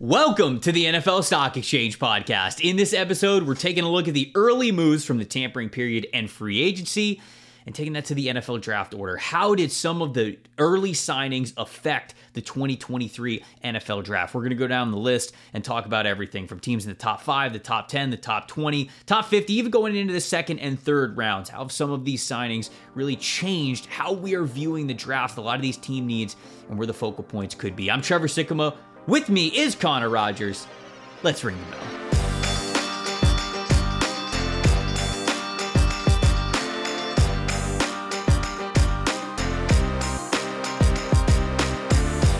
[0.00, 2.68] Welcome to the NFL Stock Exchange podcast.
[2.68, 6.08] In this episode, we're taking a look at the early moves from the tampering period
[6.12, 7.22] and free agency
[7.64, 9.16] and taking that to the NFL draft order.
[9.16, 14.34] How did some of the early signings affect the 2023 NFL draft?
[14.34, 16.98] We're going to go down the list and talk about everything from teams in the
[16.98, 20.58] top five, the top 10, the top 20, top 50, even going into the second
[20.58, 21.50] and third rounds.
[21.50, 25.40] How have some of these signings really changed how we are viewing the draft, a
[25.40, 26.34] lot of these team needs,
[26.68, 27.92] and where the focal points could be?
[27.92, 28.76] I'm Trevor Sikkema.
[29.06, 30.66] With me is Connor Rogers.
[31.22, 32.03] Let's ring the bell.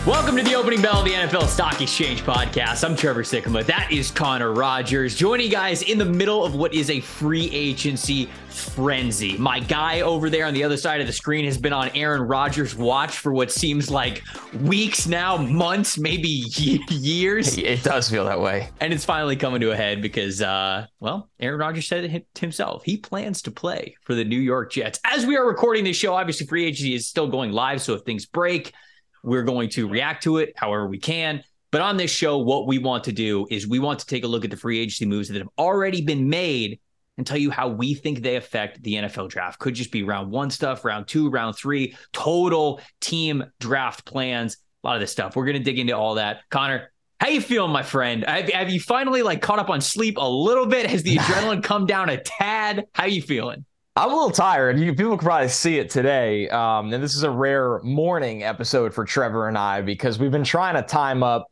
[0.07, 2.85] Welcome to the opening bell of the NFL Stock Exchange podcast.
[2.85, 3.65] I'm Trevor Sikkema.
[3.65, 5.15] That is Connor Rogers.
[5.15, 9.39] Joining you guys in the middle of what is a free agency frenzy.
[9.39, 12.21] My guy over there on the other side of the screen has been on Aaron
[12.21, 14.23] Rodgers' watch for what seems like
[14.61, 16.29] weeks now, months, maybe
[16.91, 17.57] years.
[17.57, 18.69] It does feel that way.
[18.81, 22.85] And it's finally coming to a head because, uh, well, Aaron Rodgers said it himself.
[22.85, 25.01] He plans to play for the New York Jets.
[25.03, 27.81] As we are recording this show, obviously free agency is still going live.
[27.81, 28.75] So if things break,
[29.25, 31.43] we're going to react to it however we can.
[31.71, 34.29] But on this show, what we want to do is we want to take a
[34.29, 36.79] look at the free agency moves that have already been made
[37.17, 39.59] and tell you how we think they affect the NFL draft.
[39.59, 44.87] Could just be round one stuff, round two, round three, total team draft plans, a
[44.87, 45.37] lot of this stuff.
[45.37, 46.43] We're going to dig into all that.
[46.51, 48.25] Connor, how you feeling, my friend?
[48.27, 50.87] Have, have you finally like caught up on sleep a little bit?
[50.87, 52.87] Has the adrenaline come down a tad?
[52.93, 53.65] How you feeling?
[53.97, 54.77] I'm a little tired.
[54.77, 56.49] You, people can probably see it today.
[56.49, 60.43] Um, and this is a rare morning episode for Trevor and I because we've been
[60.43, 61.47] trying to time up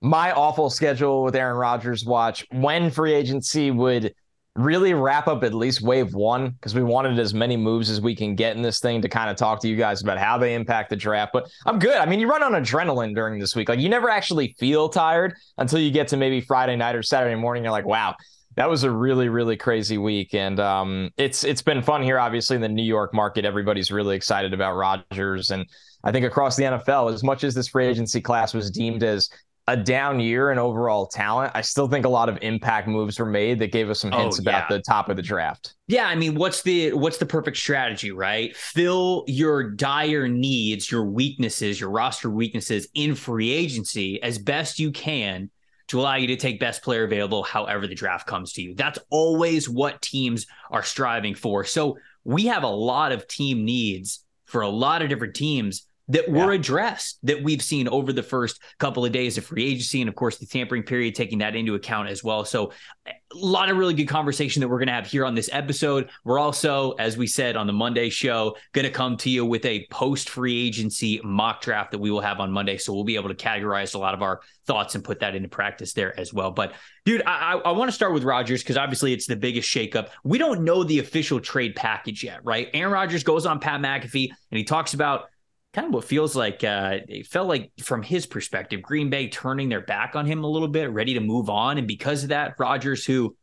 [0.00, 4.14] my awful schedule with Aaron Rodgers watch when free agency would
[4.54, 8.14] really wrap up at least wave one because we wanted as many moves as we
[8.14, 10.54] can get in this thing to kind of talk to you guys about how they
[10.54, 11.32] impact the draft.
[11.32, 11.96] But I'm good.
[11.96, 13.68] I mean, you run on adrenaline during this week.
[13.68, 17.34] Like you never actually feel tired until you get to maybe Friday night or Saturday
[17.34, 17.64] morning.
[17.64, 18.14] You're like, wow,
[18.58, 22.56] that was a really really crazy week and um, it's it's been fun here obviously
[22.56, 25.64] in the New York market everybody's really excited about Rodgers, and
[26.02, 29.30] I think across the NFL as much as this free agency class was deemed as
[29.68, 33.26] a down year in overall talent I still think a lot of impact moves were
[33.26, 34.50] made that gave us some hints oh, yeah.
[34.50, 35.74] about the top of the draft.
[35.86, 38.56] Yeah, I mean what's the what's the perfect strategy, right?
[38.56, 44.90] Fill your dire needs, your weaknesses, your roster weaknesses in free agency as best you
[44.90, 45.48] can
[45.88, 48.74] to allow you to take best player available however the draft comes to you.
[48.74, 51.64] That's always what teams are striving for.
[51.64, 56.28] So we have a lot of team needs for a lot of different teams that
[56.28, 56.58] were yeah.
[56.58, 60.14] addressed that we've seen over the first couple of days of free agency and of
[60.14, 62.44] course the tampering period taking that into account as well.
[62.44, 62.72] So
[63.06, 66.08] a lot of really good conversation that we're going to have here on this episode.
[66.24, 69.64] We're also as we said on the monday show going to come to you with
[69.66, 72.78] a post free agency mock draft that we will have on monday.
[72.78, 75.48] So we'll be able to categorize a lot of our thoughts and put that into
[75.48, 76.50] practice there as well.
[76.50, 76.72] But
[77.04, 80.08] dude i, I want to start with rodgers because obviously it's the biggest shakeup.
[80.24, 82.68] We don't know the official trade package yet right?
[82.72, 85.28] Aaron rodgers goes on pat mcafee and he talks about
[85.74, 89.68] kind of what feels like uh, it felt like from his perspective, Green Bay turning
[89.68, 91.78] their back on him a little bit, ready to move on.
[91.78, 93.36] And because of that, Rodgers, who,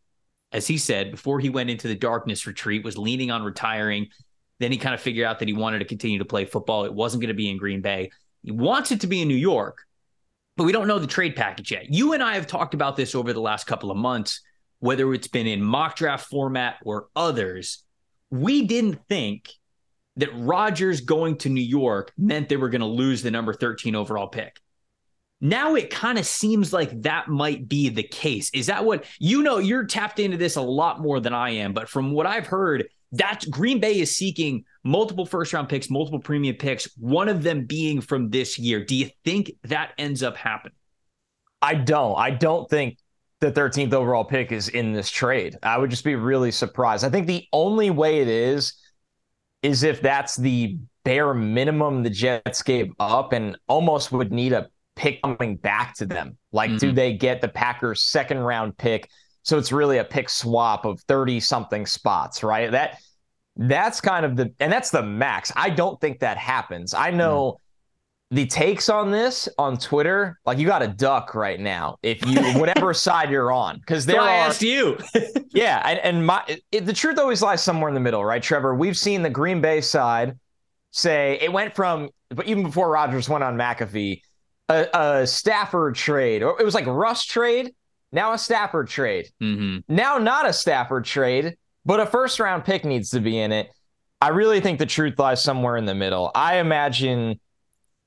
[0.51, 4.07] as he said before he went into the darkness retreat, was leaning on retiring.
[4.59, 6.85] Then he kind of figured out that he wanted to continue to play football.
[6.85, 8.09] It wasn't going to be in Green Bay.
[8.41, 9.79] He wants it to be in New York,
[10.55, 11.91] but we don't know the trade package yet.
[11.93, 14.41] You and I have talked about this over the last couple of months,
[14.79, 17.83] whether it's been in mock draft format or others.
[18.29, 19.51] We didn't think
[20.17, 23.95] that Rodgers going to New York meant they were going to lose the number 13
[23.95, 24.59] overall pick.
[25.41, 28.49] Now it kind of seems like that might be the case.
[28.53, 29.57] Is that what you know?
[29.57, 32.85] You're tapped into this a lot more than I am, but from what I've heard,
[33.11, 37.65] that Green Bay is seeking multiple first round picks, multiple premium picks, one of them
[37.65, 38.83] being from this year.
[38.83, 40.75] Do you think that ends up happening?
[41.61, 42.17] I don't.
[42.17, 42.97] I don't think
[43.41, 45.57] the 13th overall pick is in this trade.
[45.63, 47.03] I would just be really surprised.
[47.03, 48.73] I think the only way it is
[49.65, 54.69] is if that's the bare minimum the Jets gave up and almost would need a
[54.95, 56.37] pick coming back to them.
[56.51, 56.77] Like, mm-hmm.
[56.77, 59.09] do they get the Packers' second round pick?
[59.43, 62.71] So it's really a pick swap of 30 something spots, right?
[62.71, 62.97] That
[63.57, 65.51] that's kind of the and that's the max.
[65.55, 66.93] I don't think that happens.
[66.93, 67.59] I know
[68.31, 72.41] the takes on this on Twitter, like you got to duck right now if you
[72.59, 74.97] whatever side you're on, because there so I are, asked you.
[75.51, 78.73] yeah, and, and my it, the truth always lies somewhere in the middle, right, Trevor?
[78.73, 80.37] We've seen the Green Bay side
[80.91, 84.21] say it went from, but even before Rodgers went on McAfee,
[84.69, 87.73] a, a Stafford trade, or it was like Russ trade,
[88.11, 89.93] now a Stafford trade, mm-hmm.
[89.93, 93.69] now not a Stafford trade, but a first round pick needs to be in it.
[94.19, 96.31] I really think the truth lies somewhere in the middle.
[96.33, 97.39] I imagine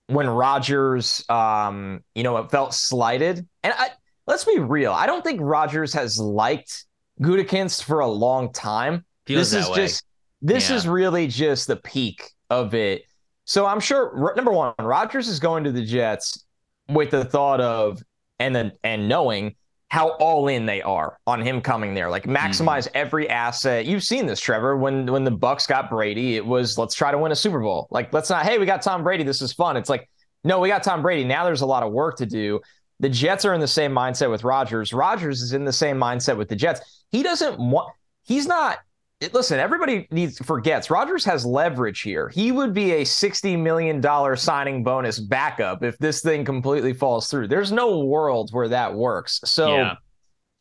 [0.08, 3.46] when Rodgers, um, you know, it felt slighted.
[3.62, 3.90] And I,
[4.26, 4.92] let's be real.
[4.92, 6.84] I don't think Rodgers has liked
[7.20, 9.04] Gutekunst for a long time.
[9.26, 9.76] Feels this is way.
[9.76, 10.04] just
[10.42, 10.76] this Yeah.
[10.76, 13.02] is really just the peak of it.
[13.44, 16.44] So I'm sure number one, Rodgers is going to the Jets
[16.88, 18.02] with the thought of
[18.38, 19.56] and then and knowing
[19.88, 22.10] how all in they are on him coming there.
[22.10, 22.36] Like mm-hmm.
[22.36, 23.86] maximize every asset.
[23.86, 24.76] You've seen this, Trevor.
[24.76, 27.88] When when the Bucks got Brady, it was let's try to win a Super Bowl.
[27.90, 29.24] Like let's not, hey, we got Tom Brady.
[29.24, 29.76] This is fun.
[29.76, 30.08] It's like,
[30.44, 31.24] no, we got Tom Brady.
[31.24, 32.60] Now there's a lot of work to do.
[33.00, 34.92] The Jets are in the same mindset with Rodgers.
[34.92, 37.04] Rodgers is in the same mindset with the Jets.
[37.10, 37.92] He doesn't want
[38.24, 38.78] he's not
[39.20, 42.28] it- listen, everybody needs forgets Rodgers has leverage here.
[42.28, 47.48] He would be a $60 million signing bonus backup if this thing completely falls through.
[47.48, 49.40] There's no world where that works.
[49.44, 49.94] So Yeah.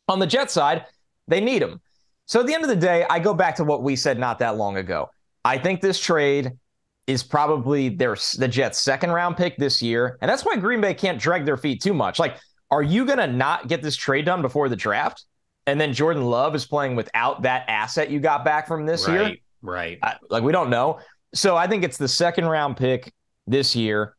[0.08, 0.86] on the Jet side,
[1.28, 1.80] they need him.
[2.26, 4.38] So at the end of the day, I go back to what we said not
[4.40, 5.08] that long ago.
[5.44, 6.52] I think this trade
[7.06, 10.92] is probably their the Jets' second round pick this year, and that's why Green Bay
[10.92, 12.18] can't drag their feet too much.
[12.18, 12.36] Like,
[12.70, 15.24] are you gonna not get this trade done before the draft?
[15.68, 19.22] And then Jordan Love is playing without that asset you got back from this year.
[19.22, 19.98] right, right.
[20.02, 21.00] I, like we don't know.
[21.34, 23.12] So I think it's the second round pick
[23.46, 24.16] this year,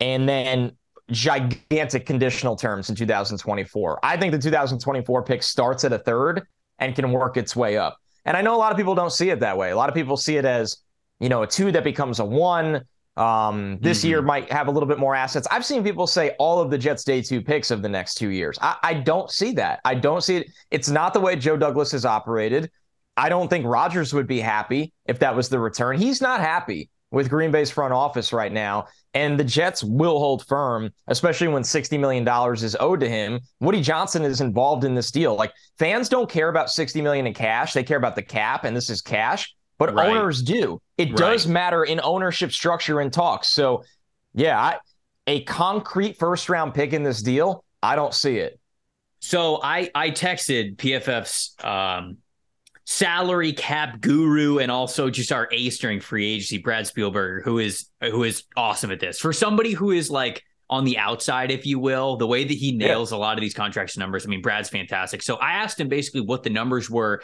[0.00, 0.72] and then
[1.10, 4.00] gigantic conditional terms in 2024.
[4.02, 6.46] I think the 2024 pick starts at a third
[6.78, 7.98] and can work its way up.
[8.24, 9.70] And I know a lot of people don't see it that way.
[9.70, 10.78] A lot of people see it as
[11.20, 12.82] you know a two that becomes a one.
[13.16, 14.08] Um, this Mhm.
[14.08, 15.46] year might have a little bit more assets.
[15.50, 18.28] I've seen people say all of the Jets' day two picks of the next two
[18.28, 18.58] years.
[18.60, 19.80] I, I don't see that.
[19.84, 20.50] I don't see it.
[20.70, 22.70] It's not the way Joe Douglas has operated.
[23.16, 25.96] I don't think Rodgers would be happy if that was the return.
[25.98, 28.86] He's not happy with Green Bay's front office right now.
[29.14, 33.40] And the Jets will hold firm, especially when $60 million is owed to him.
[33.60, 35.34] Woody Johnson is involved in this deal.
[35.34, 37.72] Like fans don't care about 60 million in cash.
[37.72, 39.55] They care about the cap, and this is cash.
[39.78, 40.08] But Right.
[40.16, 40.80] owners do.
[40.96, 41.16] It Right.
[41.16, 43.52] does matter in ownership structure and talks.
[43.52, 43.84] So
[44.34, 44.78] yeah, I,
[45.26, 48.58] a concrete first round pick in this deal, I don't see it.
[49.20, 52.18] So I I texted PFF's um,
[52.84, 57.86] salary cap guru and also just our ace during free agency, Brad Spielberger, who is
[58.00, 59.18] who is awesome at this.
[59.18, 62.72] For somebody who is like on the outside, if you will, the way that he
[62.72, 64.26] nails a lot of these contracts numbers.
[64.26, 65.22] I mean, Brad's fantastic.
[65.22, 67.22] So I asked him basically what the numbers were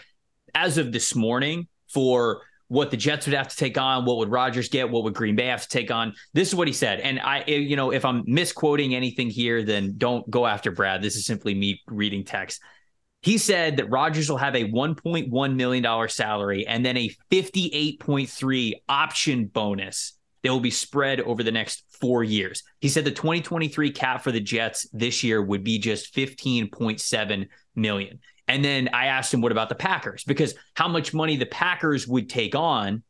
[0.54, 2.42] as of this morning for
[2.72, 5.36] what the Jets would have to take on, what would Rodgers get, what would Green
[5.36, 6.14] Bay have to take on.
[6.32, 7.00] This is what he said.
[7.00, 11.02] And I, eh, you know, if I'm misquoting anything here, then don't go after Brad.
[11.02, 12.62] This is simply me reading text.
[13.20, 19.46] He said that Rodgers will have a $1.1 million salary and then a 58.3 option
[19.46, 22.62] bonus that will be spread over the next four years.
[22.80, 28.20] He said the 2023 cap for the Jets this year would be just 15.7 million.
[28.48, 30.24] And then I asked him, what about the Packers?
[30.24, 33.02] Because how much money the Packers would take on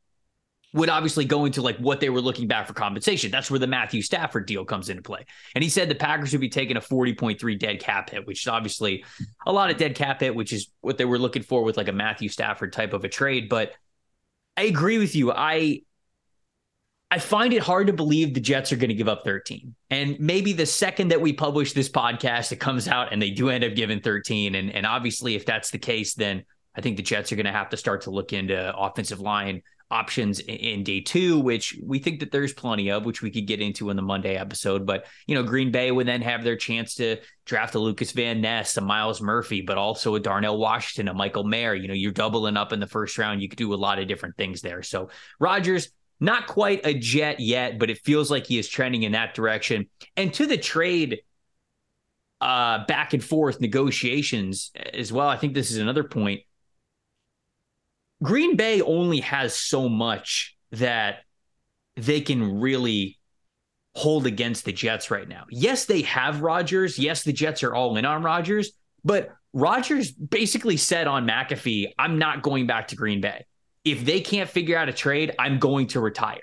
[0.74, 3.30] would obviously go into like what they were looking back for compensation.
[3.30, 5.26] That's where the Matthew Stafford deal comes into play.
[5.54, 8.48] And he said the Packers would be taking a 40.3 dead cap hit, which is
[8.48, 9.04] obviously
[9.46, 11.88] a lot of dead cap hit, which is what they were looking for with like
[11.88, 13.48] a Matthew Stafford type of a trade.
[13.48, 13.72] But
[14.56, 15.30] I agree with you.
[15.30, 15.82] I
[17.12, 19.74] I find it hard to believe the Jets are going to give up 13.
[19.90, 23.50] And maybe the second that we publish this podcast, it comes out and they do
[23.50, 24.54] end up giving 13.
[24.54, 26.42] And, and obviously, if that's the case, then
[26.74, 29.60] I think the Jets are going to have to start to look into offensive line
[29.90, 33.46] options in, in day two, which we think that there's plenty of, which we could
[33.46, 34.86] get into in the Monday episode.
[34.86, 38.40] But, you know, Green Bay would then have their chance to draft a Lucas Van
[38.40, 41.74] Ness, a Myles Murphy, but also a Darnell Washington, a Michael Mayer.
[41.74, 43.42] You know, you're doubling up in the first round.
[43.42, 44.82] You could do a lot of different things there.
[44.82, 45.90] So Rodgers,
[46.22, 49.88] not quite a jet yet, but it feels like he is trending in that direction.
[50.16, 51.22] And to the trade
[52.40, 56.42] uh, back and forth negotiations as well, I think this is another point.
[58.22, 61.24] Green Bay only has so much that
[61.96, 63.18] they can really
[63.96, 65.46] hold against the Jets right now.
[65.50, 67.00] Yes, they have Rodgers.
[67.00, 68.70] Yes, the Jets are all in on Rodgers,
[69.04, 73.44] but Rodgers basically said on McAfee, I'm not going back to Green Bay.
[73.84, 76.40] If they can't figure out a trade, I'm going to retire.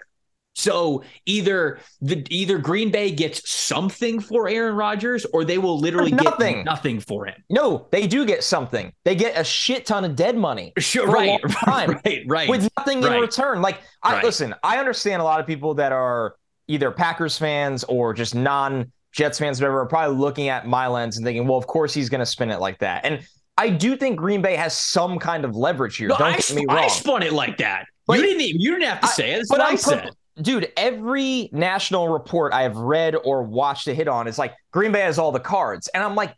[0.56, 6.12] So either the either Green Bay gets something for Aaron Rodgers or they will literally
[6.12, 6.56] nothing.
[6.58, 7.36] get nothing for him.
[7.50, 8.92] No, they do get something.
[9.06, 10.74] They get a shit ton of dead money.
[10.80, 11.92] Sure, right, time.
[12.06, 12.50] right, right.
[12.50, 13.16] with nothing Right.
[13.16, 13.62] in return.
[13.62, 14.24] Like, I Right.
[14.26, 16.36] listen, I understand a lot of people that are
[16.68, 21.16] either Packers fans or just non Jets fans, whatever, are probably looking at my lens
[21.18, 23.06] and thinking, well, of course he's going to spin it like that.
[23.06, 23.26] And
[23.60, 26.08] I do think Green Bay has some kind of leverage here.
[26.08, 26.78] No, Don't I, get me wrong.
[26.78, 27.86] I spun it like that.
[28.08, 29.38] But- you didn't even, you didn't have to I- say it.
[29.38, 30.10] That's but what I I'm said.
[30.42, 34.94] Dude, every national report I have read or watched a hit on is like Green
[34.94, 35.90] Bay has all the cards.
[35.90, 36.34] And I'm like,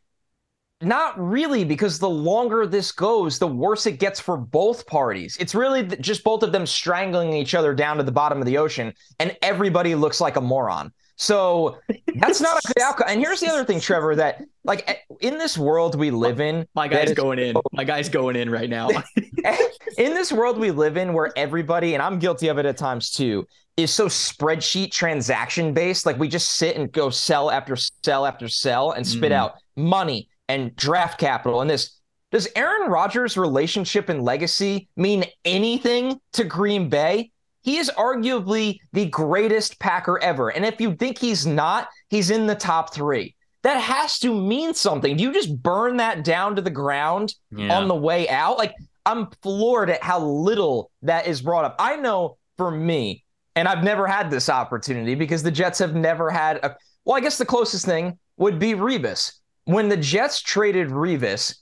[0.82, 5.38] not really, because the longer this goes, the worse it gets for both parties.
[5.40, 8.58] It's really just both of them strangling each other down to the bottom of the
[8.58, 10.92] ocean, and everybody looks like a moron.
[11.22, 11.78] So
[12.16, 13.06] that's not a good outcome.
[13.08, 16.66] And here's the other thing, Trevor, that like eh, in this world we live in,
[16.74, 17.56] my guy's going in.
[17.74, 18.90] My guy's going in right now.
[20.00, 23.12] in this world we live in where everybody, and I'm guilty of it at times
[23.12, 23.48] too,
[23.78, 26.08] is so spreadsheet transaction based.
[26.08, 29.36] Like we just sit and go cell after cell after cell and spit mm.
[29.36, 32.00] out money and draft capital and this.
[32.32, 37.30] Does Aaron Rodgers' relationship and legacy mean anything to Green Bay?
[37.62, 40.50] He is arguably the greatest Packer ever.
[40.50, 43.36] And if you think he's not, he's in the top three.
[43.64, 45.16] That has to mean something.
[45.16, 47.78] Do you just burn that down to the ground yeah.
[47.78, 48.58] on the way out?
[48.58, 48.74] Like,
[49.06, 51.76] I'm floored at how little that is brought up.
[51.78, 53.24] I know for me,
[53.56, 56.76] and I've never had this opportunity because the Jets have never had a.
[57.06, 59.34] Well, I guess the closest thing would be Revis.
[59.66, 61.56] When the Jets traded Revis,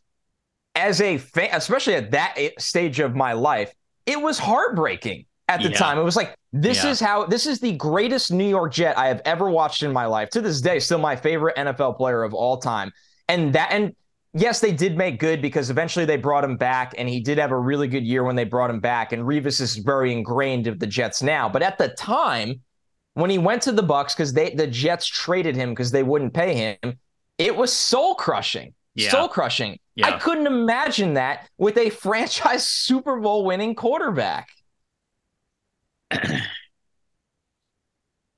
[0.75, 3.73] as a fan, especially at that stage of my life,
[4.05, 5.77] it was heartbreaking at the yeah.
[5.77, 5.97] time.
[5.97, 6.91] It was like, this yeah.
[6.91, 10.05] is how, this is the greatest New York Jet I have ever watched in my
[10.05, 10.29] life.
[10.29, 12.91] To this day, still my favorite NFL player of all time.
[13.27, 13.95] And that, and
[14.33, 17.51] yes, they did make good because eventually they brought him back and he did have
[17.51, 19.11] a really good year when they brought him back.
[19.11, 21.49] And Revis is very ingrained of the Jets now.
[21.49, 22.61] But at the time,
[23.15, 26.33] when he went to the Bucks, because they the Jets traded him because they wouldn't
[26.33, 26.99] pay him,
[27.39, 28.73] it was soul crushing.
[28.93, 29.09] Yeah.
[29.09, 29.79] Soul crushing.
[29.95, 30.13] Yeah.
[30.13, 34.49] I couldn't imagine that with a franchise Super Bowl winning quarterback.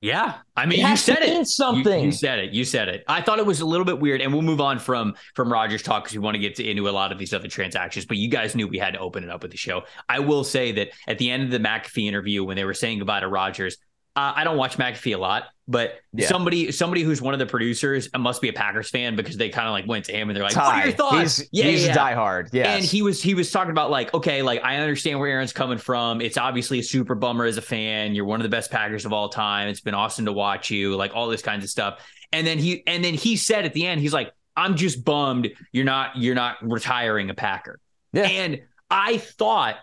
[0.00, 1.46] yeah, I mean, you said it.
[1.46, 2.52] Something you, you, said it.
[2.52, 3.04] You said it.
[3.08, 5.82] I thought it was a little bit weird, and we'll move on from from Rodgers
[5.82, 8.04] talk because we want to get to, into a lot of these other transactions.
[8.06, 9.82] But you guys knew we had to open it up with the show.
[10.08, 12.98] I will say that at the end of the McAfee interview, when they were saying
[12.98, 13.78] goodbye to Rodgers,
[14.14, 16.26] uh, I don't watch McAfee a lot, but yeah.
[16.26, 19.48] somebody somebody who's one of the producers uh, must be a Packers fan because they
[19.48, 21.48] kind of like went to him and they're like, Ty, "What are your thoughts?" He's,
[21.50, 21.96] yeah, he's yeah.
[21.96, 22.50] diehard.
[22.52, 25.54] Yeah, and he was he was talking about like, okay, like I understand where Aaron's
[25.54, 26.20] coming from.
[26.20, 28.14] It's obviously a super bummer as a fan.
[28.14, 29.68] You're one of the best Packers of all time.
[29.68, 32.00] It's been awesome to watch you, like all this kinds of stuff.
[32.32, 35.48] And then he and then he said at the end, he's like, "I'm just bummed
[35.72, 37.80] you're not you're not retiring a Packer."
[38.12, 39.76] Yeah, and I thought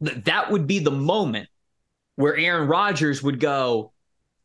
[0.00, 1.48] that that would be the moment
[2.16, 3.92] where Aaron Rodgers would go,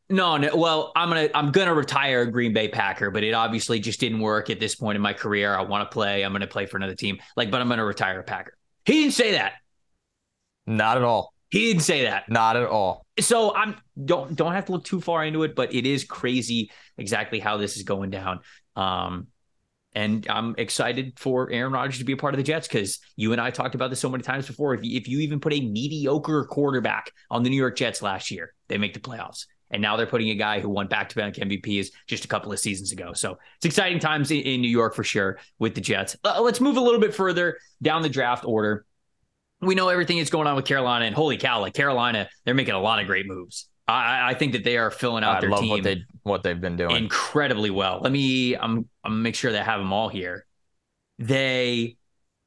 [0.09, 0.55] no, no.
[0.55, 4.19] Well, I'm gonna I'm gonna retire a Green Bay Packer, but it obviously just didn't
[4.19, 5.55] work at this point in my career.
[5.55, 6.23] I want to play.
[6.23, 7.19] I'm gonna play for another team.
[7.35, 8.53] Like, but I'm gonna retire a Packer.
[8.85, 9.53] He didn't say that.
[10.65, 11.33] Not at all.
[11.49, 12.27] He didn't say that.
[12.29, 13.05] Not at all.
[13.19, 16.71] So I'm don't don't have to look too far into it, but it is crazy
[16.97, 18.39] exactly how this is going down.
[18.75, 19.27] Um,
[19.95, 23.31] and I'm excited for Aaron Rodgers to be a part of the Jets because you
[23.31, 24.73] and I talked about this so many times before.
[24.75, 28.29] If you, if you even put a mediocre quarterback on the New York Jets last
[28.29, 29.45] year, they make the playoffs.
[29.71, 32.51] And now they're putting a guy who won back to back MVPs just a couple
[32.51, 33.13] of seasons ago.
[33.13, 36.15] So it's exciting times in, in New York for sure with the Jets.
[36.23, 38.85] Uh, let's move a little bit further down the draft order.
[39.61, 42.75] We know everything that's going on with Carolina, and holy cow, like Carolina, they're making
[42.75, 43.68] a lot of great moves.
[43.89, 46.59] I, I think that they are filling out I their team what they what they've
[46.59, 47.99] been doing incredibly well.
[48.01, 50.45] Let me I'm I'm gonna make sure they have them all here.
[51.17, 51.97] They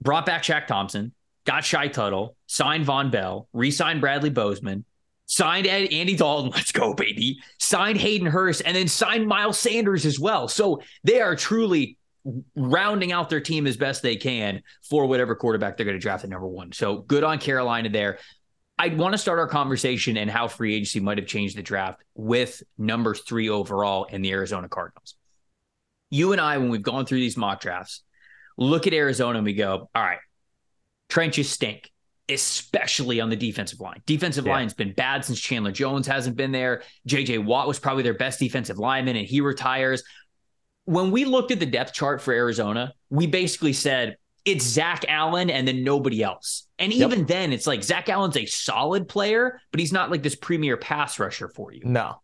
[0.00, 1.12] brought back Shaq Thompson,
[1.44, 4.84] got Shy Tuttle, signed Vonn Bell, re-signed Bradley Bozeman,
[5.26, 10.06] signed Ed, Andy Dalton, let's go, baby, signed Hayden Hurst, and then signed Miles Sanders
[10.06, 10.48] as well.
[10.48, 11.98] So they are truly
[12.54, 16.24] rounding out their team as best they can for whatever quarterback they're going to draft
[16.24, 16.72] at number one.
[16.72, 18.18] So good on Carolina there.
[18.78, 22.02] I want to start our conversation and how free agency might have changed the draft
[22.14, 25.14] with number three overall in the Arizona Cardinals.
[26.10, 28.02] You and I, when we've gone through these mock drafts,
[28.56, 30.18] look at Arizona and we go, all right,
[31.08, 31.90] trenches stink,
[32.28, 34.02] especially on the defensive line.
[34.06, 34.52] Defensive yeah.
[34.52, 36.82] line's been bad since Chandler Jones hasn't been there.
[37.08, 40.02] JJ Watt was probably their best defensive lineman and he retires.
[40.84, 45.50] When we looked at the depth chart for Arizona, we basically said, it's Zach Allen
[45.50, 46.66] and then nobody else.
[46.78, 47.28] And even yep.
[47.28, 51.18] then, it's like Zach Allen's a solid player, but he's not like this premier pass
[51.18, 51.82] rusher for you.
[51.84, 52.16] No.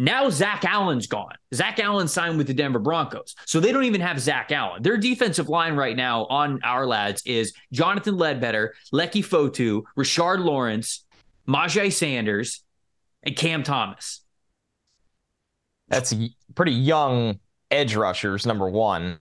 [0.00, 1.34] Now Zach Allen's gone.
[1.52, 3.34] Zach Allen signed with the Denver Broncos.
[3.46, 4.82] So they don't even have Zach Allen.
[4.82, 11.04] Their defensive line right now on our lads is Jonathan Ledbetter, Leki Fotu, Rashard Lawrence,
[11.48, 12.62] Myjai Sanders,
[13.24, 14.20] and Cam Thomas.
[15.88, 16.14] That's
[16.54, 19.18] pretty young edge rushers, number one.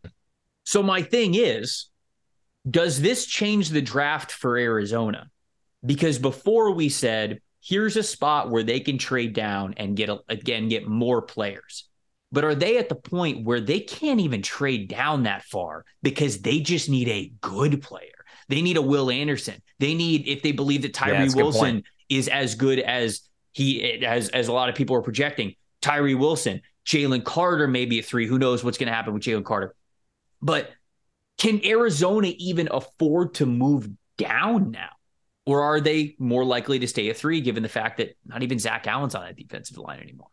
[0.63, 1.87] So my thing is,
[2.69, 5.29] does this change the draft for Arizona?
[5.85, 10.67] Because before we said, here's a spot where they can trade down and get again
[10.69, 11.87] get more players.
[12.31, 16.41] But are they at the point where they can't even trade down that far because
[16.41, 18.11] they just need a good player?
[18.49, 19.61] They need a Will Anderson.
[19.79, 23.21] They need if they believe that Tyree yeah, Wilson is as good as
[23.53, 25.55] he as as a lot of people are projecting.
[25.81, 28.27] Tyree Wilson, Jalen Carter, maybe a three.
[28.27, 29.75] Who knows what's going to happen with Jalen Carter?
[30.41, 30.71] But
[31.37, 34.89] can Arizona even afford to move down now?
[35.45, 38.59] Or are they more likely to stay a three given the fact that not even
[38.59, 40.27] Zach Allen's on that defensive line anymore?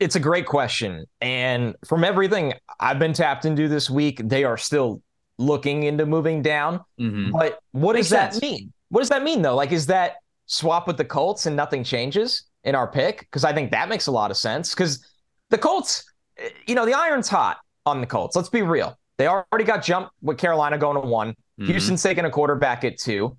[0.00, 1.06] it's a great question.
[1.20, 5.02] And from everything I've been tapped into this week, they are still
[5.38, 6.80] looking into moving down.
[7.00, 7.30] Mm-hmm.
[7.32, 8.34] But what Makes does sense.
[8.34, 8.72] that mean?
[8.88, 9.54] What does that mean though?
[9.54, 13.20] Like, is that swap with the Colts and nothing changes in our pick?
[13.20, 14.74] Because I think that makes a lot of sense.
[14.74, 15.06] Because
[15.50, 16.04] the Colts,
[16.38, 18.36] eh, you know, the iron's hot on the Colts.
[18.36, 18.98] Let's be real.
[19.18, 21.30] They already got jumped with Carolina going to one.
[21.30, 21.66] Mm-hmm.
[21.66, 23.36] Houston's taking a quarterback at two.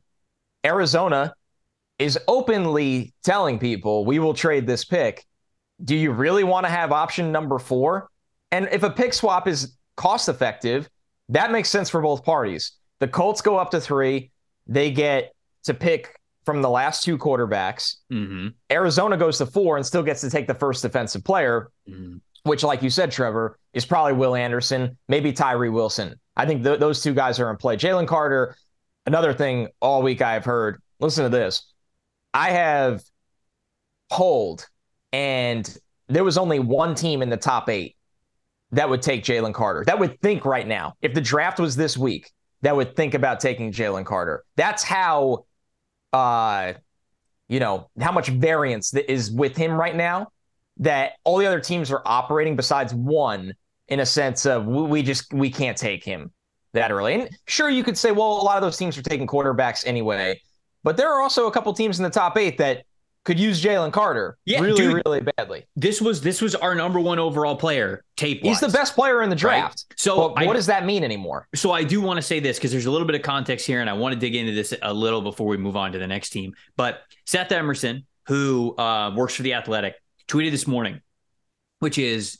[0.65, 1.34] Arizona
[2.00, 5.25] is openly telling people we will trade this pick.
[5.84, 8.10] Do you really want to have option number four?
[8.51, 10.89] And if a pick swap is cost effective,
[11.29, 12.74] that makes sense for both parties.
[13.00, 14.32] The Colts go up to three.
[14.67, 16.15] They get to pick
[16.46, 17.98] from the last two quarterbacks.
[18.12, 18.50] Mm-hmm.
[18.72, 22.17] Arizona goes to four and still gets to take the first defensive player, mm-hmm.
[22.46, 26.20] Which, like you said, Trevor, is probably Will Anderson, maybe Tyree Wilson.
[26.38, 27.75] I think th- those two guys are in play.
[27.75, 28.56] Jalen Carter,
[29.08, 30.80] another thing all week I've heard.
[31.00, 31.74] Listen to this.
[32.36, 33.04] I have
[34.12, 34.68] polled,
[35.12, 37.96] and there was only one team in the top eight
[38.72, 39.84] that would take Jalen Carter.
[39.86, 43.40] That would think right now, if the draft was this week, that would think about
[43.40, 44.44] taking Jalen Carter.
[44.56, 45.46] That's how,
[46.14, 46.74] uh,
[47.48, 50.28] you know, how much variance that is with him right now.
[50.77, 53.53] That all the other teams are operating besides one
[53.88, 56.32] in a sense of we just we can't take him
[56.74, 57.13] that early.
[57.15, 60.41] And sure, you could say, well, a lot of those teams are taking quarterbacks anyway,
[60.84, 62.84] but there are also a couple teams in the top eight that
[63.25, 65.65] could use Jalen Carter yeah, really, dude, really badly.
[65.75, 68.44] This was this was our number one overall player tape.
[68.44, 69.86] He's the best player in the draft.
[69.89, 70.00] Right?
[70.00, 71.48] So I, what does that mean anymore?
[71.55, 73.82] So I do want to say this because there's a little bit of context here,
[73.82, 76.08] and I want to dig into this a little before we move on to the
[76.08, 76.53] next team.
[76.77, 79.96] But Seth Emerson, who uh, works for the Athletic,
[80.27, 81.01] tweeted this morning,
[81.79, 82.39] which is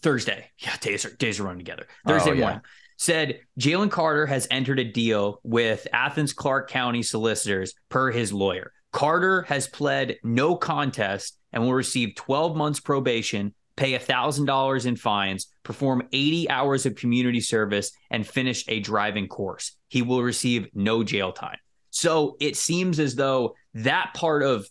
[0.00, 0.50] Thursday.
[0.58, 1.86] Yeah, days are days are running together.
[2.06, 2.40] Thursday oh, yeah.
[2.40, 2.60] morning
[2.96, 8.72] said Jalen Carter has entered a deal with Athens Clarke County solicitors per his lawyer.
[8.92, 15.48] Carter has pled no contest and will receive 12 months probation, pay $1,000 in fines,
[15.62, 19.76] perform 80 hours of community service, and finish a driving course.
[19.88, 21.58] He will receive no jail time.
[21.90, 24.66] So it seems as though that part of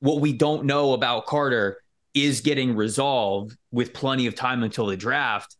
[0.00, 1.78] what we don't know about Carter
[2.14, 5.56] is getting resolved with plenty of time until the draft.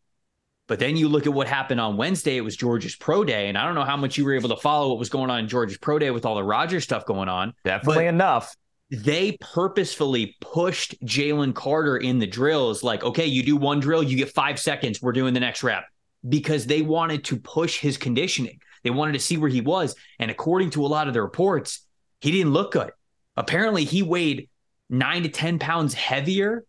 [0.69, 2.37] But then you look at what happened on Wednesday.
[2.37, 3.49] It was Georgia's pro day.
[3.49, 5.41] And I don't know how much you were able to follow what was going on
[5.41, 7.55] in Georgia's pro day with all the Rodgers stuff going on.
[7.65, 8.57] Definitely enough.
[8.91, 14.17] They purposefully pushed Jalen Carter in the drills like, okay, you do one drill, you
[14.17, 15.03] get five seconds.
[15.03, 15.85] We're doing the next rep
[16.29, 18.61] because they wanted to push his conditioning.
[18.83, 19.95] They wanted to see where he was.
[20.19, 21.85] And according to a lot of the reports,
[22.21, 22.93] he didn't look good.
[23.37, 24.49] Apparently, he weighed
[24.89, 26.65] nine to 10 pounds heavier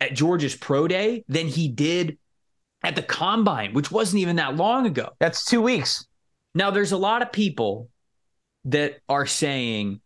[0.00, 2.18] at Georgia's pro day than he did
[2.82, 5.10] at the combine, which wasn't even that long ago.
[5.20, 6.06] That's two weeks.
[6.54, 7.88] Now, there's a lot of people
[8.64, 10.00] that are saying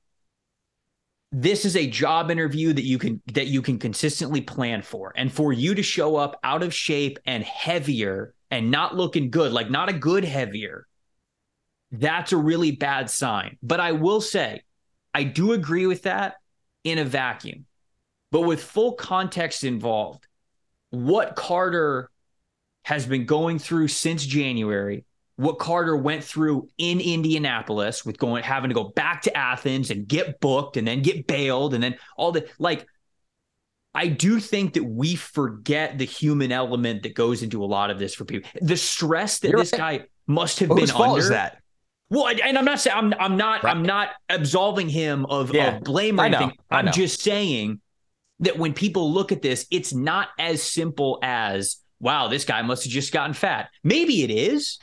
[1.32, 5.32] this is a job interview that you can that you can consistently plan for and
[5.32, 9.70] for you to show up out of shape and heavier and not looking good like
[9.70, 10.86] not a good heavier
[11.92, 14.62] that's a really bad sign but i will say
[15.16, 16.36] i do agree with that
[16.84, 17.66] in a vacuum
[18.30, 20.26] but with full context involved
[20.90, 22.10] what carter
[22.86, 28.68] has been going through since January, what Carter went through in Indianapolis with going having
[28.68, 32.30] to go back to Athens and get booked and then get bailed and then all
[32.30, 32.86] the like
[33.92, 37.98] I do think that we forget the human element that goes into a lot of
[37.98, 38.48] this for people.
[38.60, 40.02] The stress that You're this right.
[40.02, 41.18] guy must have Whose been under.
[41.18, 41.62] Is that?
[42.08, 43.74] Well, and I'm not saying I'm I'm not right.
[43.74, 45.76] I'm not absolving him of, yeah.
[45.76, 46.48] of blame or I anything.
[46.48, 46.54] Know.
[46.70, 47.80] I'm just saying
[48.40, 52.84] that when people look at this, it's not as simple as wow, this guy must
[52.84, 53.70] have just gotten fat.
[53.82, 54.78] Maybe it is,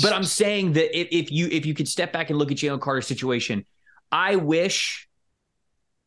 [0.00, 2.56] but I'm saying that if, if you if you could step back and look at
[2.56, 3.66] Jalen Carter's situation,
[4.10, 5.08] I wish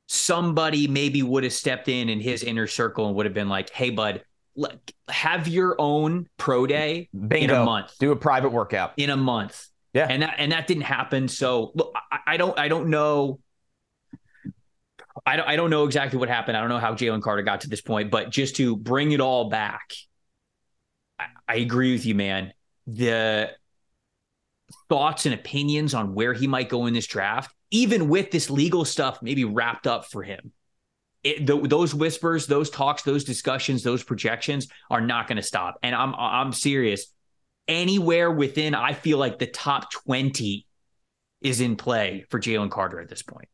[0.08, 3.70] somebody maybe would have stepped in in his inner circle and would have been like,
[3.70, 4.24] "Hey, bud,
[4.56, 7.56] look, have your own pro day Bingo.
[7.56, 7.94] in a month.
[8.00, 11.30] Do a private workout in a month." Yeah, and that and that didn't happen.
[11.30, 13.40] So look, I, I don't I don't know.
[15.26, 16.58] I don't, I don't know exactly what happened.
[16.58, 19.22] I don't know how Jalen Carter got to this point, but just to bring it
[19.22, 19.94] all back,
[21.48, 22.54] I agree with you, man.
[22.86, 23.52] The
[24.90, 28.84] thoughts and opinions on where he might go in this draft, even with this legal
[28.84, 30.52] stuff maybe wrapped up for him.
[31.24, 35.80] It, the, those whispers, those talks, those discussions, those projections are not going to stop.
[35.82, 37.08] And I'm I'm serious.
[37.68, 40.66] Anywhere within, I feel like the top twenty
[41.42, 43.48] is in play for Jalen Carter at this point.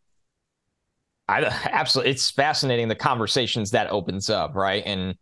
[1.28, 4.84] I absolutely, it's fascinating the conversations that opens up, right?
[4.86, 5.16] And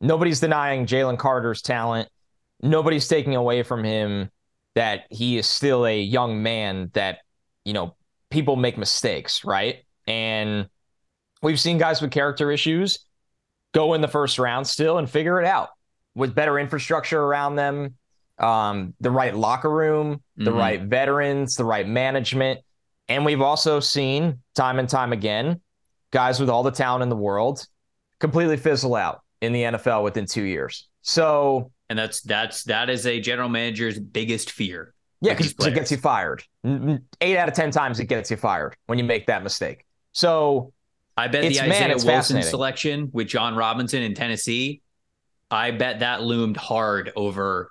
[0.00, 2.08] nobody's denying Jalen Carter's talent.
[2.62, 4.30] Nobody's taking away from him
[4.74, 7.18] that he is still a young man that,
[7.64, 7.96] you know,
[8.30, 9.76] people make mistakes, right?
[10.06, 10.68] And
[11.42, 12.98] we've seen guys with character issues
[13.72, 15.70] go in the first round still and figure it out
[16.14, 17.94] with better infrastructure around them,
[18.38, 20.58] um, the right locker room, the mm-hmm.
[20.58, 22.60] right veterans, the right management.
[23.08, 25.60] And we've also seen time and time again
[26.10, 27.66] guys with all the talent in the world
[28.20, 30.88] completely fizzle out in the NFL within two years.
[31.02, 34.94] So, and that's that's that is a general manager's biggest fear.
[35.20, 36.42] Yeah, because it gets you fired.
[37.20, 39.84] Eight out of ten times it gets you fired when you make that mistake.
[40.12, 40.72] So,
[41.16, 44.82] I bet the Isaiah man, Wilson selection with Jon Robinson in Tennessee,
[45.50, 47.70] I bet that loomed hard over.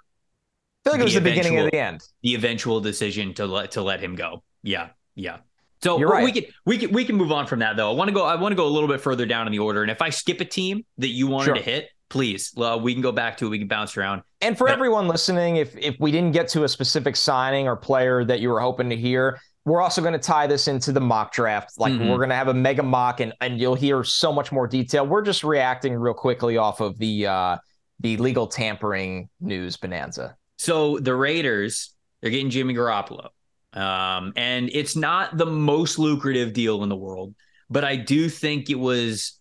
[0.86, 2.04] I feel like it was the, the beginning of the end.
[2.22, 4.44] The eventual decision to let to let him go.
[4.62, 5.38] Yeah, yeah.
[5.82, 6.24] So You're right.
[6.24, 7.92] we can we can we can move on from that though.
[7.92, 8.24] I want to go.
[8.24, 9.82] I want to go a little bit further down in the order.
[9.82, 11.56] And if I skip a team that you wanted sure.
[11.56, 13.50] to hit, please, uh, we can go back to it.
[13.50, 14.22] We can bounce around.
[14.42, 17.76] And for but, everyone listening, if if we didn't get to a specific signing or
[17.76, 21.02] player that you were hoping to hear, we're also going to tie this into the
[21.02, 21.80] mock draft.
[21.80, 22.10] Like mm-hmm.
[22.10, 25.06] we're going to have a mega mock, and and you'll hear so much more detail.
[25.06, 27.58] We're just reacting real quickly off of the uh,
[28.00, 30.36] the legal tampering news bonanza.
[30.58, 33.30] So the Raiders, they're getting Jimmy Garoppolo.
[33.74, 37.36] Um, and it's not the most lucrative deal in the world,
[37.70, 39.40] but I do think it was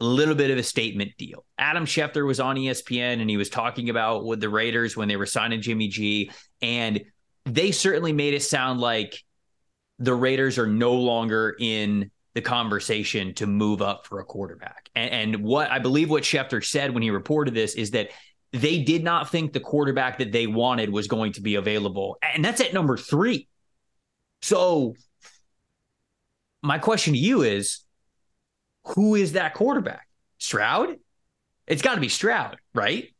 [0.00, 1.44] a little bit of a statement deal.
[1.58, 5.16] Adam Schefter was on ESPN and he was talking about with the Raiders when they
[5.16, 6.30] were signing Jimmy G,
[6.62, 7.00] and
[7.44, 9.22] they certainly made it sound like
[9.98, 14.88] the Raiders are no longer in the conversation to move up for a quarterback.
[14.94, 18.10] And, and, what I believe what Schefter said when he reported this is that
[18.52, 22.18] they did not think the quarterback that they wanted was going to be available.
[22.34, 23.48] And that's at number three.
[24.42, 24.94] So,
[26.62, 27.84] my question to you is
[28.84, 30.06] who is that quarterback?
[30.38, 30.96] Stroud?
[31.66, 33.14] It's got to be Stroud, right?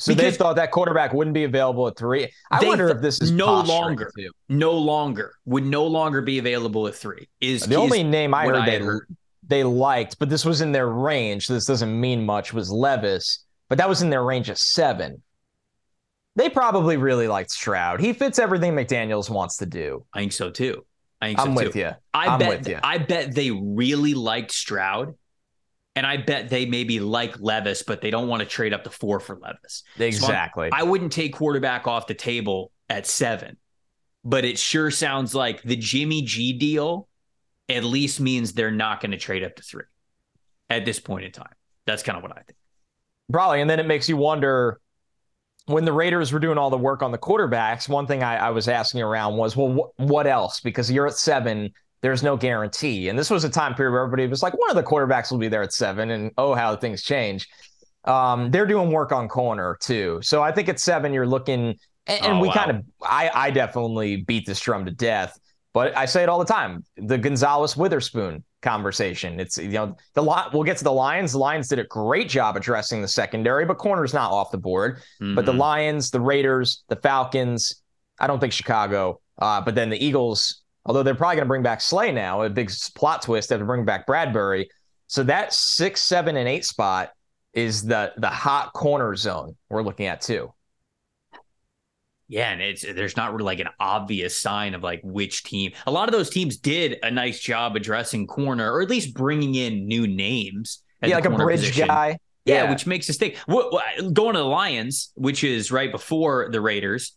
[0.00, 2.28] So because they thought that quarterback wouldn't be available at three.
[2.50, 4.30] I wonder if this is no longer, too.
[4.48, 7.28] no longer would no longer be available at three.
[7.40, 9.06] Is the is only name I heard I they heard.
[9.46, 11.46] they liked, but this was in their range.
[11.46, 12.52] So this doesn't mean much.
[12.52, 15.22] Was Levis, but that was in their range of seven.
[16.36, 18.02] They probably really liked Stroud.
[18.02, 20.04] He fits everything McDaniels wants to do.
[20.12, 20.84] I think so too.
[21.22, 21.78] I think I'm so with too.
[21.78, 21.90] you.
[22.12, 22.48] I I'm bet.
[22.50, 22.78] With you.
[22.82, 25.14] I bet they really liked Stroud,
[25.96, 28.90] and I bet they maybe like Levis, but they don't want to trade up to
[28.90, 29.84] four for Levis.
[29.98, 30.68] Exactly.
[30.68, 33.56] So I wouldn't take quarterback off the table at seven,
[34.22, 37.08] but it sure sounds like the Jimmy G deal
[37.70, 39.86] at least means they're not going to trade up to three
[40.68, 41.54] at this point in time.
[41.86, 42.58] That's kind of what I think.
[43.32, 43.60] Probably.
[43.60, 44.78] And then it makes you wonder
[45.66, 48.50] when the Raiders were doing all the work on the quarterbacks, one thing I, I
[48.50, 50.60] was asking around was, well, wh- what else?
[50.60, 53.08] Because you're at seven, there's no guarantee.
[53.08, 55.38] And this was a time period where everybody was like, one of the quarterbacks will
[55.38, 56.10] be there at seven.
[56.10, 57.48] And oh, how things change.
[58.04, 60.18] Um, they're doing work on corner too.
[60.22, 62.54] So I think at seven, you're looking, and, and oh, we wow.
[62.54, 65.38] kind of, I, I definitely beat this drum to death.
[65.72, 69.38] But I say it all the time: the Gonzalez Witherspoon conversation.
[69.40, 70.54] It's you know the lot.
[70.54, 71.32] We'll get to the Lions.
[71.32, 74.98] The Lions did a great job addressing the secondary, but corner's not off the board.
[75.20, 75.34] Mm-hmm.
[75.34, 75.60] But the mm-hmm.
[75.60, 77.82] Lions, the Raiders, the Falcons.
[78.18, 79.20] I don't think Chicago.
[79.38, 82.50] Uh, but then the Eagles, although they're probably going to bring back Slay now, a
[82.50, 83.48] big plot twist.
[83.48, 84.66] They have to bring back Bradberry.
[85.08, 87.10] So that six, seven, and eight spot
[87.52, 90.52] is the the hot corner zone we're looking at too.
[92.28, 95.72] Yeah, and it's there's not really like an obvious sign of like which team.
[95.86, 99.54] A lot of those teams did a nice job addressing corner, or at least bringing
[99.54, 100.82] in new names.
[101.02, 101.88] Yeah, like a bridge position.
[101.88, 102.18] guy.
[102.44, 103.36] Yeah, yeah, which makes us think.
[103.46, 107.16] Going to the Lions, which is right before the Raiders.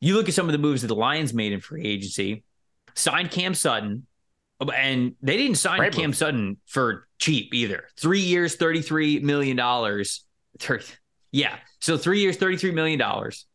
[0.00, 2.44] You look at some of the moves that the Lions made in free agency.
[2.94, 4.06] Signed Cam Sutton,
[4.60, 6.16] and they didn't sign Great Cam move.
[6.16, 7.88] Sutton for cheap either.
[7.98, 10.24] Three years, thirty three million dollars.
[11.32, 13.46] Yeah, so three years, thirty three million dollars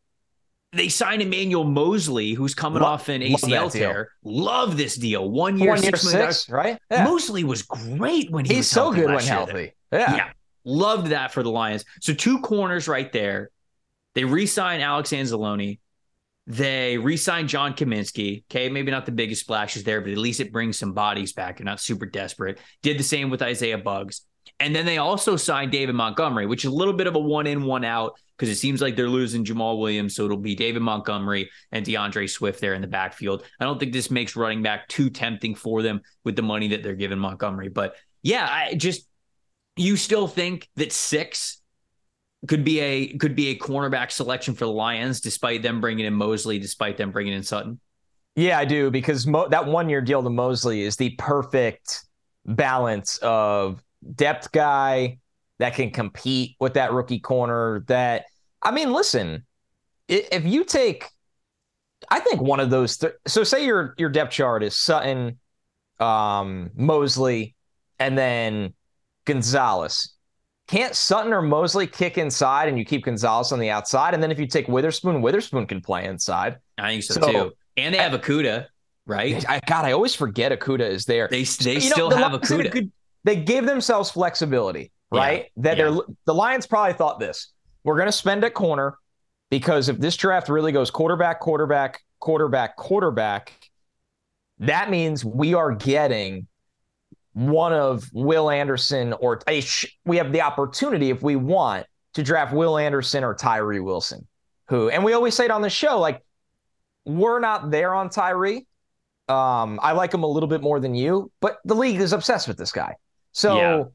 [0.73, 4.11] they signed Emmanuel Moseley, who's coming love, off an ACL tear.
[4.23, 5.29] Love this deal.
[5.29, 6.77] One year, One year six, right?
[6.91, 7.05] Yeah.
[7.05, 9.73] Moseley was great when he He's was so good when healthy.
[9.91, 10.15] Yeah.
[10.15, 10.29] yeah.
[10.65, 11.85] Loved that for the Lions.
[12.01, 13.49] So two corners right there.
[14.15, 15.79] They re-signed Alex Anzalone.
[16.47, 18.43] They re-signed John Cominsky.
[18.45, 21.59] Okay, maybe not the biggest splashes there, but at least it brings some bodies back.
[21.59, 22.59] You're not super desperate.
[22.81, 24.21] Did the same with Isaiah Buggs.
[24.59, 27.47] And then they also signed David Montgomery, which is a little bit of a one
[27.47, 30.15] in, one out because it seems like they're losing Jamaal Williams.
[30.15, 33.43] So it'll be David Montgomery and D'Andre Swift there in the backfield.
[33.59, 36.83] I don't think this makes running back too tempting for them with the money that
[36.83, 37.69] they're giving Montgomery.
[37.69, 39.07] But yeah, I just,
[39.75, 41.61] you still think that six
[42.47, 46.13] could be a could be a cornerback selection for the Lions, despite them bringing in
[46.13, 47.79] Moseley, despite them bringing in Sutton.
[48.35, 52.03] Yeah, I do because Mo- that one year deal to Moseley is the perfect
[52.45, 53.83] balance of
[54.15, 55.17] depth guy
[55.59, 57.83] that can compete with that rookie corner.
[57.87, 58.25] That
[58.61, 59.45] I mean, listen,
[60.07, 61.05] if you take,
[62.09, 62.97] I think one of those.
[62.97, 65.39] Th- so say your your depth chart is Sutton,
[65.99, 67.55] um, Moseley,
[67.99, 68.73] and then
[69.25, 70.13] Gonzalez.
[70.67, 74.13] Can't Sutton or Moseley kick inside and you keep Gonzalez on the outside?
[74.13, 76.57] And then if you take Witherspoon, Witherspoon can play inside.
[76.77, 77.51] I think so, so too.
[77.77, 78.65] And they have Okudah,
[79.05, 79.49] right?
[79.49, 81.29] I, God, I always forget Okudah is there.
[81.29, 82.71] They they still know, have Okudah.
[82.71, 82.91] Good,
[83.23, 85.45] they gave themselves flexibility, right?
[85.55, 85.63] Yeah.
[85.63, 85.91] That yeah.
[85.91, 88.97] they're the Lions probably thought this: we're going to spend at corner
[89.49, 93.53] because if this draft really goes quarterback, quarterback, quarterback, quarterback,
[94.59, 96.47] that means we are getting
[97.33, 102.23] one of Will Anderson or a sh- we have the opportunity if we want to
[102.23, 104.27] draft Will Anderson or Tyree Wilson,
[104.67, 106.23] who and we always say it on the show like
[107.05, 108.65] we're not there on Tyree.
[109.29, 112.47] Um, I like him a little bit more than you, but the league is obsessed
[112.47, 112.95] with this guy.
[113.31, 113.91] So.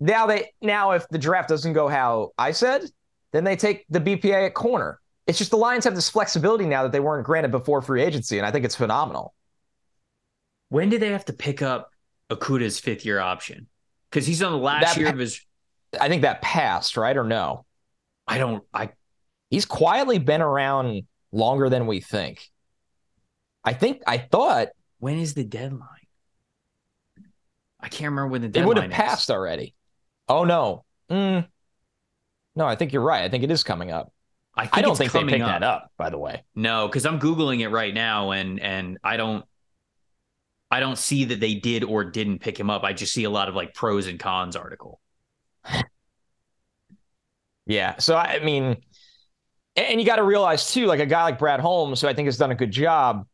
[0.00, 2.82] Now they now if the draft doesn't go how I said,
[3.32, 5.00] then they take the BPA at corner.
[5.26, 8.38] It's just the Lions have this flexibility now that they weren't granted before free agency,
[8.38, 9.34] and I think it's phenomenal.
[10.68, 11.90] When do they have to pick up
[12.30, 13.66] Okudah's fifth year option?
[14.10, 15.40] Because he's on the last that, year of his.
[16.00, 17.64] I think that passed, right or no?
[18.26, 18.62] I don't.
[18.72, 18.90] I.
[19.50, 21.02] He's quietly been around
[21.32, 22.48] longer than we think.
[23.64, 24.68] I think I thought.
[24.98, 25.88] When is the deadline?
[27.80, 28.64] I can't remember when the deadline.
[28.64, 29.74] It would have passed already.
[30.28, 30.84] Oh no.
[31.10, 31.46] Mm.
[32.56, 33.24] No, I think you're right.
[33.24, 34.12] I think it is coming up.
[34.56, 35.48] I, I don't think they picked up.
[35.48, 36.44] that up, by the way.
[36.54, 39.44] No, because I'm googling it right now, and and I don't,
[40.70, 42.84] I don't see that they did or didn't pick him up.
[42.84, 45.00] I just see a lot of like pros and cons article.
[47.66, 48.76] yeah, so I mean,
[49.74, 52.26] and you got to realize too, like a guy like Brad Holmes, who I think
[52.26, 53.26] has done a good job.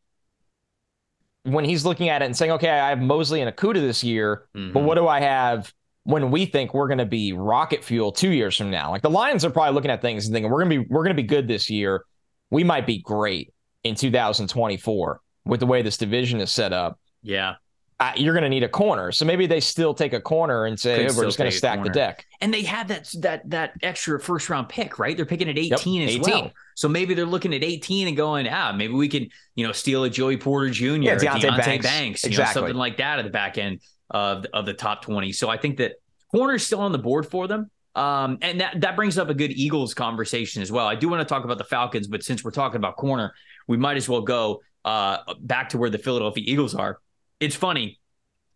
[1.43, 4.47] When he's looking at it and saying, "Okay, I have Moseley and Okudah this year,
[4.55, 4.73] mm-hmm.
[4.73, 5.71] but what do I have
[6.03, 8.91] when we think we're going to be rocket fuel two years from now.
[8.91, 11.03] Like the Lions are probably looking at things and thinking we're going to be we're
[11.03, 12.05] going to be good this year.
[12.49, 16.99] We might be great in 2024 with the way this division is set up.
[17.21, 17.55] Yeah.
[17.99, 19.11] Uh, you're going to need a corner.
[19.11, 21.83] So maybe they still take a corner and say hey, we're just going to stack
[21.83, 22.25] the deck.
[22.41, 25.15] And they have that that that extra first round pick, right?
[25.15, 26.21] They're picking at 18 yep, as 18.
[26.21, 26.51] well.
[26.73, 30.03] So maybe they're looking at 18 and going, ah, maybe we can, you know, steal
[30.03, 30.85] a Joey Porter Jr.
[30.85, 32.61] Yeah, Deonte, Deonte Banks, Banks exactly.
[32.61, 35.31] know, something like that at the back end of of the top 20.
[35.31, 35.93] So I think that
[36.31, 37.69] corner's still on the board for them.
[37.95, 40.87] Um, and that, that brings up a good Eagles conversation as well.
[40.87, 43.33] I do want to talk about the Falcons, but since we're talking about corner,
[43.67, 46.99] we might as well go uh, back to where the Philadelphia Eagles are.
[47.39, 47.99] It's funny.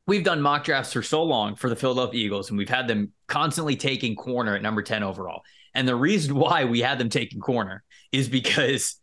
[0.08, 3.12] We've done mock drafts for so long for the Philadelphia Eagles, and we've had them
[3.28, 5.42] constantly taking corner at number 10 overall.
[5.74, 9.00] And the reason why we had them taking corner is because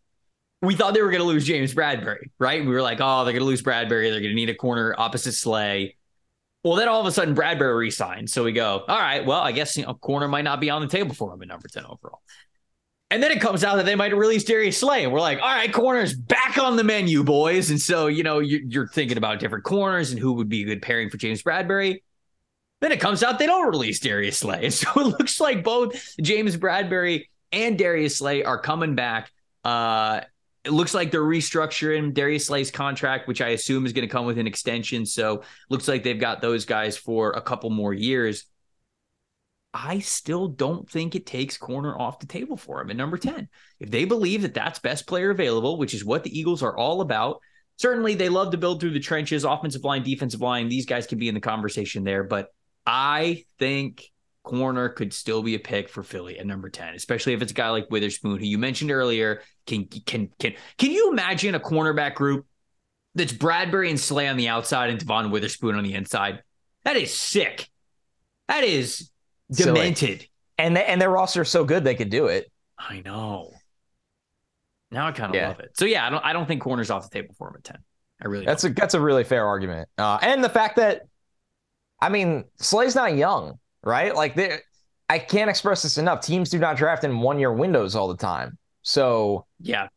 [0.63, 2.65] we thought they were going to lose James Bradberry, right?
[2.65, 4.11] We were like, oh, they're going to lose Bradberry.
[4.11, 5.97] They're going to need a corner opposite Slay.
[6.65, 8.33] Well, then all of a sudden Bradberry resigns.
[8.33, 10.81] So we go, all right, well, I guess you know, corner might not be on
[10.81, 12.21] the table for him at number 10 overall.
[13.11, 15.05] And then it comes out that they might release Darius Slay.
[15.05, 17.69] And we're like, all right, corners back on the menu, boys.
[17.69, 20.65] And so, you know, you're, you're thinking about different corners and who would be a
[20.65, 22.03] good pairing for James Bradberry.
[22.81, 24.65] Then it comes out they don't release Darius Slay.
[24.65, 29.31] And so it looks like both James Bradberry and Darius Slay are coming back.
[29.63, 30.23] Uh,
[30.65, 34.27] it looks like they're restructuring Darius Slay's contract, which I assume is going to come
[34.27, 35.05] with an extension.
[35.07, 38.45] So looks like they've got those guys for a couple more years.
[39.75, 43.49] I still don't think it takes corner off the table for him at number 10.
[43.81, 47.01] If they believe that that's best player available, which is what the Eagles are all
[47.01, 47.41] about,
[47.77, 50.69] certainly they love to build through the trenches, offensive line, defensive line.
[50.69, 52.23] These guys can be in the conversation there.
[52.23, 52.49] But
[52.87, 54.12] I think
[54.43, 57.55] corner could still be a pick for Philly at number 10, especially if it's a
[57.55, 59.43] guy like Witherspoon, who you mentioned earlier.
[59.67, 62.47] Can can can can you imagine a cornerback group
[63.15, 66.43] that's Bradberry and Slay on the outside and Devon Witherspoon on the inside?
[66.85, 67.69] That is sick.
[68.49, 69.11] That is
[69.51, 70.21] demented.
[70.21, 70.29] Silly.
[70.59, 72.51] And they, and their roster is so good they could do it.
[72.79, 73.53] I know.
[74.91, 75.49] Now I kind of yeah.
[75.49, 75.71] love it.
[75.77, 77.77] So yeah, I don't I don't think corners off the table for him at 10.
[78.21, 78.73] I really That's don't.
[78.73, 79.89] a that's a really fair argument.
[79.99, 81.03] Uh, and the fact that
[82.01, 84.15] I mean, Slay's not young right?
[84.15, 84.59] Like they,
[85.09, 86.21] I can't express this enough.
[86.21, 88.59] Teams do not draft in one year windows all the time.
[88.83, 89.89] So yeah,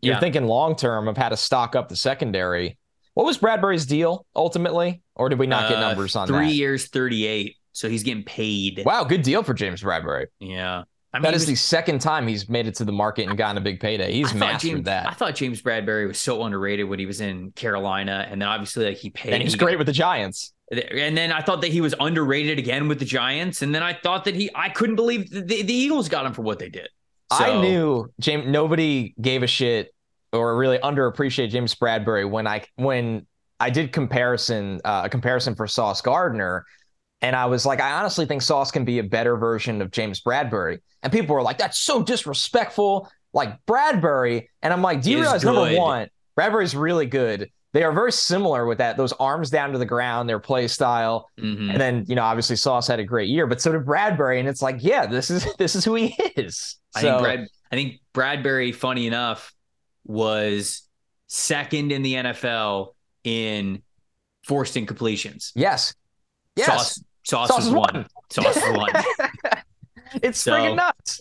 [0.00, 0.20] you're yeah.
[0.20, 2.78] thinking long term of how to stock up the secondary.
[3.14, 6.54] What was Bradberry's deal ultimately, or did we not get uh, numbers on three that?
[6.54, 7.56] years, thirty eight?
[7.72, 8.82] So he's getting paid.
[8.86, 10.26] Wow, good deal for James Bradberry.
[10.40, 10.84] Yeah.
[11.12, 13.38] I mean, that is was, the second time he's made it to the market and
[13.38, 14.12] gotten a big payday.
[14.12, 15.08] He's mastered James, that.
[15.08, 18.86] I thought James Bradberry was so underrated when he was in Carolina, and then obviously
[18.86, 19.32] like he paid.
[19.32, 20.52] And he's he great with the Giants.
[20.70, 23.62] And then I thought that he was underrated again with the Giants.
[23.62, 26.42] And then I thought that he, I couldn't believe the, the Eagles got him for
[26.42, 26.88] what they did.
[27.32, 29.92] So, I knew James, nobody gave a shit
[30.32, 33.26] or really underappreciate James Bradberry when I, when
[33.60, 36.64] I did comparison, uh, a comparison for Sauce Gardner.
[37.22, 40.20] And I was like, I honestly think Sauce can be a better version of James
[40.20, 40.78] Bradberry.
[41.02, 43.08] And people were like, that's so disrespectful.
[43.32, 44.48] Like Bradberry.
[44.62, 45.54] And I'm like, do you realize good.
[45.54, 47.50] number one, Bradberry's really good.
[47.76, 48.96] They are very similar with that.
[48.96, 51.70] Those arms down to the ground, their play style, Mhm.
[51.72, 54.48] and then you know obviously Sauce had a great year, but so did Bradberry, and
[54.48, 56.78] it's like yeah, this is this is who he is.
[56.94, 59.52] I think Brad, I think Bradberry, funny enough,
[60.06, 60.88] was
[61.26, 63.82] second in the NFL in
[64.42, 65.52] forced incompletions.
[65.54, 65.94] yes,
[66.54, 67.94] yes, Sauce, Sauce, Sauce was is one.
[67.94, 68.06] one.
[68.30, 69.04] Sauce was one.
[70.22, 71.20] it's So- friggin' nuts.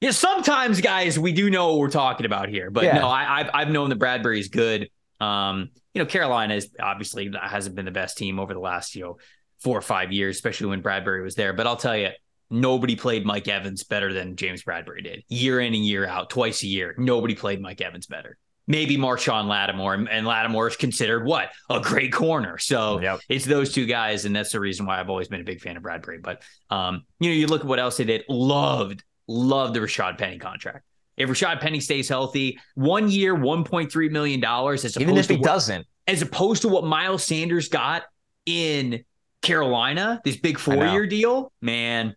[0.00, 2.98] Yeah, sometimes, guys, we do know what we're talking about here, but Yeah.
[2.98, 4.88] no, I, I've I've known that Bradberry's good.
[5.20, 9.02] Um, you know, Carolina is obviously hasn't been the best team over the last you
[9.02, 9.18] know
[9.60, 11.52] four or five years, especially when Bradberry was there.
[11.52, 12.10] But I'll tell you,
[12.50, 16.62] nobody played Mike Evans better than James Bradberry did, year in and year out, twice
[16.62, 16.94] a year.
[16.98, 18.36] Nobody played Mike Evans better.
[18.66, 22.56] Maybe Marshon Lattimore, and, Lattimore is considered what a great corner.
[22.56, 23.20] So Yep.
[23.28, 25.76] it's those two guys, and that's the reason why I've always been a big fan
[25.76, 26.22] of Bradberry.
[26.22, 28.22] But um, you know, you look at what else they did.
[28.28, 30.84] Loved, loved the Rashad Penny contract.
[31.20, 35.20] If Rashad Penny stays healthy, one year, one point three million dollars, as Even opposed
[35.20, 38.04] if to he what, doesn't, as opposed to what Miles Sanders got
[38.46, 39.04] in
[39.42, 42.16] Carolina, this big four year deal, man.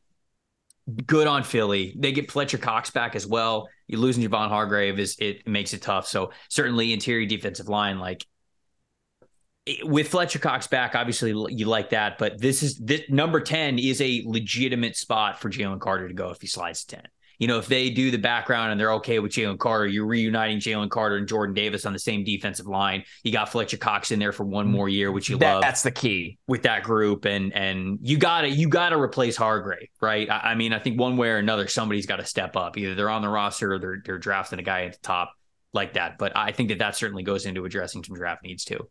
[1.05, 1.95] Good on Philly.
[1.97, 3.69] They get Fletcher Cox back as well.
[3.87, 6.07] You losing Javon Hargrave is it makes it tough.
[6.07, 8.25] So certainly interior defensive line, like
[9.83, 12.17] with Fletcher Cox back, obviously you like that.
[12.17, 16.31] But this is this number ten is a legitimate spot for Jalen Carter to go
[16.31, 17.07] if he slides to ten.
[17.39, 20.59] You know, if they do the background and they're okay with Jalen Carter, you're reuniting
[20.59, 23.03] Jalen Carter and Jordan Davis on the same defensive line.
[23.23, 25.83] You got Fletcher Cox in there for one more year, which you that, love that's
[25.83, 26.37] the key.
[26.47, 30.29] with that group and and you gotta you gotta replace Hargrave, right?
[30.29, 32.77] I, I mean, I think one way or another, somebody's got to step up.
[32.77, 35.33] Either they're on the roster or they're they're drafting a guy at the top
[35.73, 36.17] like that.
[36.17, 38.89] But I think that that certainly goes into addressing some draft needs too.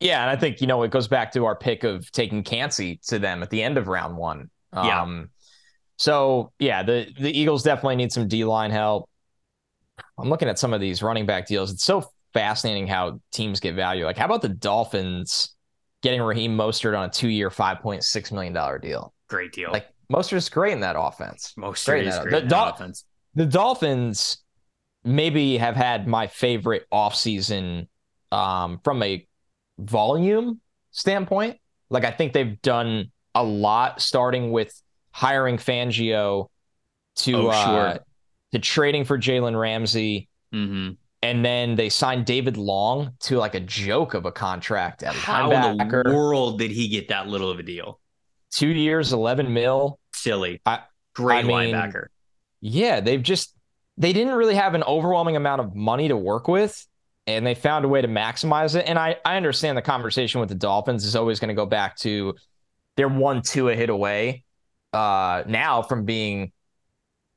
[0.00, 3.00] Yeah, and I think you know it goes back to our pick of taking Kancey
[3.06, 4.50] to them at the end of round one.
[4.74, 5.02] Yeah.
[5.02, 5.30] Um,
[5.96, 9.08] So yeah, the the Eagles definitely need some D line help.
[10.18, 11.72] I'm looking at some of these running back deals.
[11.72, 12.04] It's so
[12.34, 14.04] fascinating how teams get value.
[14.04, 15.54] Like, how about the Dolphins
[16.02, 19.14] getting Raheem Mostert on a two year, five point six million dollar deal?
[19.28, 19.70] Great deal.
[19.72, 21.52] Like Mostert's great in that offense.
[21.56, 22.22] most great is now.
[22.22, 23.04] great The in that Dol- offense.
[23.34, 24.38] the Dolphins
[25.04, 27.88] maybe have had my favorite offseason
[28.32, 29.26] um, from a
[29.78, 31.58] volume standpoint.
[31.90, 34.72] Like I think they've done a lot, starting with
[35.16, 36.48] hiring Fangio
[37.16, 38.04] to Oh, uh, sure.
[38.52, 40.90] to trading for Jalen Ramsey, hmm
[41.22, 45.50] and then they signed David Long to like a joke of a contract at How
[45.50, 47.98] in the world did he get that little of a deal?
[48.52, 49.98] Two years, eleven mil.
[50.12, 50.60] Silly.
[50.66, 50.82] I-
[51.14, 52.06] Great I mean, linebacker.
[52.60, 53.54] Yeah, they've just
[53.96, 56.86] they didn't really have an overwhelming amount of money to work with,
[57.26, 58.84] and they found a way to maximize it.
[58.86, 61.96] And I I understand the conversation with the Dolphins is always going to go back
[62.00, 62.34] to
[62.98, 64.44] they're one two a hit away
[64.96, 66.52] uh, now from being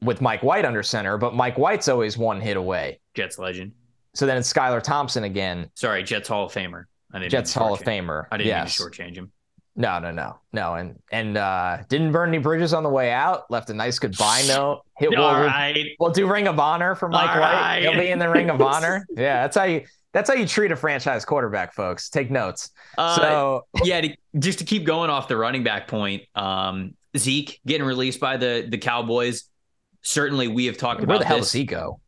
[0.01, 2.99] with Mike White under center, but Mike White's always one hit away.
[3.13, 3.73] Jets legend.
[4.13, 6.85] So then it's Skylar Thompson again, Sorry, Jets Hall of Famer.
[7.13, 8.25] I didn't Jets Hall of Famer.
[8.31, 8.79] I didn't yes.
[8.79, 9.31] mean to shortchange him.
[9.75, 13.49] No, no, no, no, and and uh, didn't burn any bridges on the way out.
[13.49, 14.81] Left a nice goodbye note.
[14.97, 15.95] Hit we'll, right.
[15.99, 17.53] we'll do Ring of Honor for Mike All White.
[17.53, 17.81] right.
[17.81, 19.05] He'll be in the Ring of Honor.
[19.15, 22.09] Yeah, that's how you that's how you treat a franchise quarterback, folks.
[22.09, 22.71] Take notes.
[22.97, 27.59] Uh, so yeah, to, just to keep going off the running back point, um, Zeke
[27.65, 29.45] getting released by the the Cowboys.
[30.01, 31.47] Certainly, we have talked where about the hell this.
[31.47, 31.99] does he go?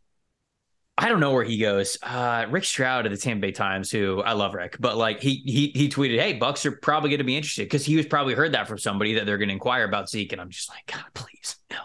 [0.97, 1.97] I don't know where he goes.
[2.03, 5.41] Uh, Rick Stroud of the Tampa Bay Times, who I love Rick, but like he
[5.45, 8.35] he he tweeted, "Hey, Bucs are probably going to be interested because he was probably
[8.35, 10.85] heard that from somebody that they're going to inquire about Zeke." And I'm just like,
[10.85, 11.77] God, please, no.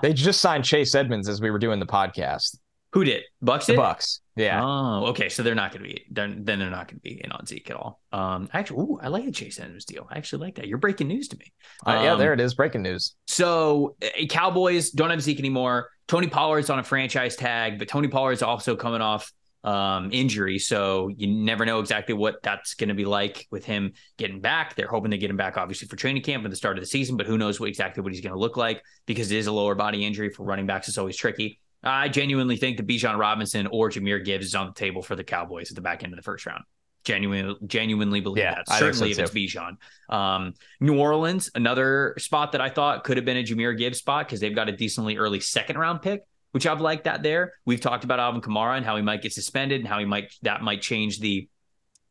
[0.00, 2.56] They just signed Chase Edmonds as we were doing the podcast.
[2.96, 3.66] Who did Bucs?
[3.66, 3.80] The Did?
[3.80, 4.20] Bucs.
[4.36, 4.64] Yeah.
[4.64, 5.28] Oh, okay.
[5.28, 6.06] So they're not going to be.
[6.10, 8.00] They're, then they're not going to be in on Zeke at all.
[8.10, 10.06] Um, actually, ooh, I like the Chase Edmonds deal.
[10.10, 10.66] I actually like that.
[10.66, 11.52] You're breaking news to me.
[11.86, 12.54] Uh, yeah, Um, there it is.
[12.54, 13.14] Breaking news.
[13.26, 15.90] So uh, Cowboys don't have Zeke anymore.
[16.08, 19.30] Tony Pollard's on a franchise tag, but Tony Pollard's also coming off
[19.62, 23.92] um, injury, so you never know exactly what that's going to be like with him
[24.16, 24.74] getting back.
[24.74, 26.88] They're hoping to get him back, obviously, for training camp at the start of the
[26.88, 29.48] season, but who knows what, exactly what he's going to look like because it is
[29.48, 30.88] a lower body injury for running backs.
[30.88, 31.58] It's always tricky.
[31.86, 35.24] I genuinely think that Bijan Robinson or Jahmyr Gibbs is on the table for the
[35.24, 36.64] Cowboys at the back end of the first round.
[37.04, 38.68] Genuinely, genuinely believe Yeah, that.
[38.68, 39.76] So Certainly, if it's Bijan.
[40.08, 44.26] Um, New Orleans, another spot that I thought could have been a Jahmyr Gibbs spot
[44.26, 47.52] because they've got a decently early second round pick, which I've liked that there.
[47.64, 50.34] We've talked about Alvin Kamara and how he might get suspended and how he might
[50.42, 51.48] that might change the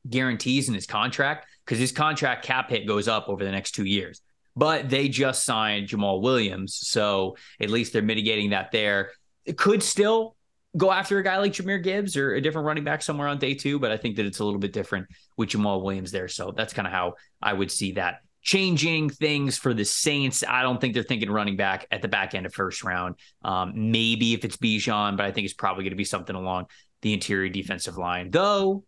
[0.09, 3.85] guarantees in his contract because his contract cap hit goes up over the next two
[3.85, 4.21] years.
[4.55, 9.11] But they just signed Jamaal Williams, so at least they're mitigating that there.
[9.57, 10.35] Could still
[10.75, 13.53] go after a guy like Jahmyr Gibbs or a different running back somewhere on day
[13.53, 16.27] two, but I think that it's a little bit different with Jamaal Williams there.
[16.27, 20.43] So that's kind of how I would see that changing things for the Saints.
[20.47, 23.15] I don't think they're thinking running back at the back end of first round.
[23.43, 26.67] Um, maybe if it's Bijan, but I think it's probably going to be something along
[27.01, 28.29] the interior defensive line.
[28.29, 28.83] Though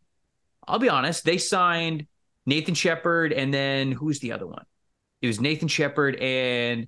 [0.68, 2.06] I'll be honest, they signed
[2.46, 4.64] Nathan Shepherd and then who's the other one?
[5.22, 6.88] It was Nathan Shepherd and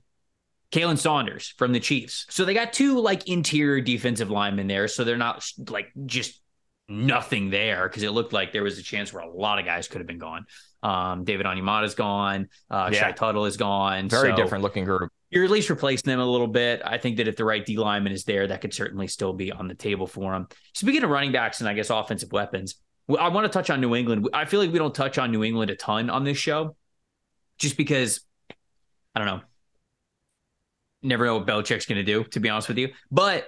[0.72, 2.26] Khalen Saunders from the Chiefs.
[2.30, 4.88] So they got two like interior defensive linemen there.
[4.88, 6.41] So they're not like just
[6.88, 9.88] nothing there because it looked like there was a chance where a lot of guys
[9.88, 10.45] could have been gone.
[10.82, 12.49] Um, David Onyemata is gone.
[12.70, 12.99] Uh, yeah.
[12.99, 14.09] Shy Tuttle is gone.
[14.09, 15.11] Very so different looking group.
[15.30, 16.82] You're at least replacing them a little bit.
[16.84, 19.51] I think that if the right D lineman is there, that could certainly still be
[19.51, 20.47] on the table for them.
[20.74, 22.76] Speaking of running backs and I guess offensive weapons,
[23.17, 24.30] I want to touch on New England.
[24.34, 26.76] I feel like we don't touch on New England a ton on this show
[27.57, 28.22] just because
[29.15, 29.41] I don't know.
[31.02, 32.89] Never know what Belichick's going to do, to be honest with you.
[33.10, 33.47] But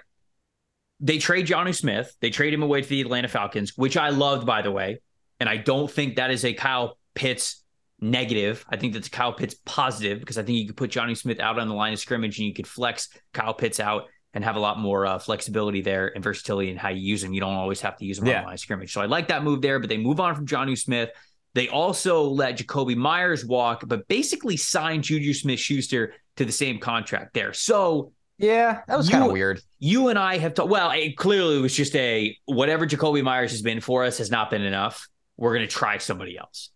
[1.00, 2.16] they trade Jonnu Smith.
[2.22, 5.02] They trade him away to the Atlanta Falcons, which I loved, by the way.
[5.40, 7.64] And I don't think that is a Kyle Pitts
[8.00, 8.66] negative.
[8.70, 11.60] I think that's Kyle Pitts positive because I think you could put Jonnu Smith out
[11.60, 14.60] on the line of scrimmage and you could flex Kyle Pitts out and have a
[14.60, 17.34] lot more uh, flexibility there and versatility in how you use them.
[17.34, 18.38] You don't always have to use them yeah.
[18.38, 18.94] on the line of scrimmage.
[18.94, 21.10] So I like that move there, but they move on from Jonnu Smith.
[21.54, 26.80] They also let Jakobi Meyers walk, but basically signed Juju Smith Schuster to the same
[26.80, 27.54] contract there.
[27.54, 29.62] So yeah, that was kind of weird.
[29.80, 30.70] You and I have talked.
[30.70, 34.50] Well, it clearly was just a whatever Jakobi Meyers has been for us has not
[34.50, 35.08] been enough.
[35.38, 36.72] We're going to try somebody else.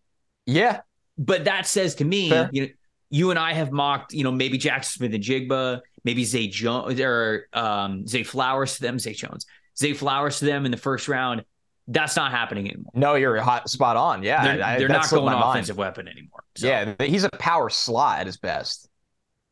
[0.45, 0.81] Yeah,
[1.17, 2.49] but that says to me, Fair.
[2.51, 2.67] you know,
[3.09, 8.05] you and I have mocked, you know, maybe Jackson Smith-Njigba, maybe Zay Jones or um,
[8.07, 9.45] Zay Flowers to them, Zay Jones,
[9.77, 11.43] Zay Flowers to them in the first round.
[11.87, 12.91] That's not happening anymore.
[12.95, 14.23] No, you're hot spot on.
[14.23, 15.87] Yeah, they're, I, they're not going offensive mind.
[15.87, 16.43] weapon anymore.
[16.55, 16.67] So.
[16.67, 18.89] Yeah, he's a power slot at his best.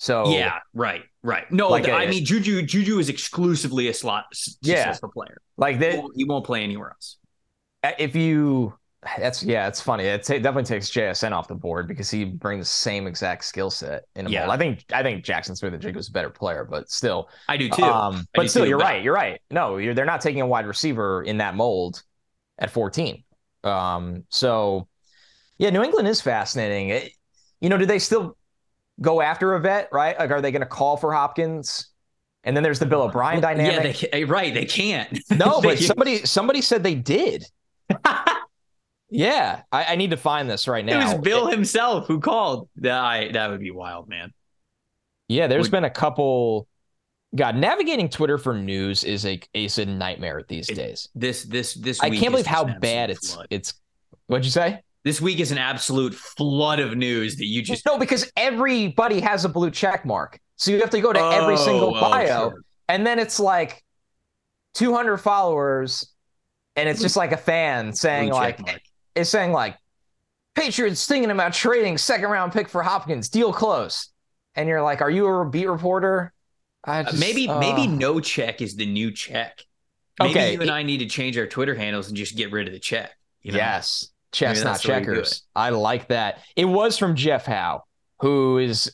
[0.03, 1.49] So yeah, right, right.
[1.49, 2.61] No, like I mean Juju.
[2.63, 4.25] Juju is exclusively a slot
[4.61, 4.93] yeah.
[5.13, 5.41] player.
[5.55, 7.19] Like they, he won't, he won't play anywhere else.
[7.97, 8.73] If you
[9.17, 10.03] that's yeah, it's funny.
[10.03, 13.69] It t- definitely takes JSN off the board because he brings the same exact skill
[13.69, 14.41] set in a yeah.
[14.41, 14.51] mold.
[14.51, 17.83] I think I think Jackson Smith-Njigba was a better player, but still, I do too.
[17.83, 18.83] Um, but do still, too, you're but...
[18.83, 19.01] right.
[19.01, 19.39] You're right.
[19.51, 22.03] No, you're, they're not taking a wide receiver in that mold
[22.59, 23.23] at 14.
[23.63, 24.89] Um, so
[25.57, 26.89] yeah, New England is fascinating.
[26.89, 27.13] It,
[27.61, 28.35] you know, do they still
[29.01, 29.89] go after a vet?
[29.91, 30.17] Right?
[30.17, 31.89] Like, are they going to call for Hopkins?
[32.43, 34.01] And then there's the Bill O'Brien dynamic.
[34.01, 34.53] Yeah, they, right.
[34.53, 35.17] They can't.
[35.31, 37.45] No, but somebody somebody said they did.
[39.13, 40.99] Yeah, I, I, need to find this right now.
[40.99, 42.67] It was Bill himself who called.
[42.77, 44.33] That I, that would be wild, man.
[45.27, 46.67] Yeah, there's would, been a couple.
[47.35, 51.09] God, navigating Twitter for news is a is a nightmare these it, days.
[51.13, 53.47] This this this I can't believe how bad it's flood.
[53.51, 53.75] it's.
[54.25, 54.81] What'd you say?
[55.03, 59.43] This week is an absolute flood of news that you just no because everybody has
[59.43, 62.59] a blue check mark, so you have to go to oh, every single bio, oh,
[62.87, 63.83] and then it's like
[64.75, 66.07] 200 followers,
[66.75, 68.59] and it's just like a fan saying like
[69.15, 69.77] is saying like
[70.55, 74.09] Patriots thinking about trading second round pick for Hopkins, deal close.
[74.55, 76.31] And you're like, are you a beat reporter?
[76.85, 77.59] Uh, just, maybe uh...
[77.59, 79.63] maybe no check is the new check.
[80.19, 80.53] Maybe okay.
[80.53, 82.79] you and I need to change our Twitter handles and just get rid of the
[82.79, 83.11] check.
[83.41, 83.57] You know?
[83.57, 84.09] Yes.
[84.33, 85.43] Checks, not checkers.
[85.55, 86.39] I like that.
[86.55, 87.83] It was from Jeff Howe,
[88.19, 88.91] who is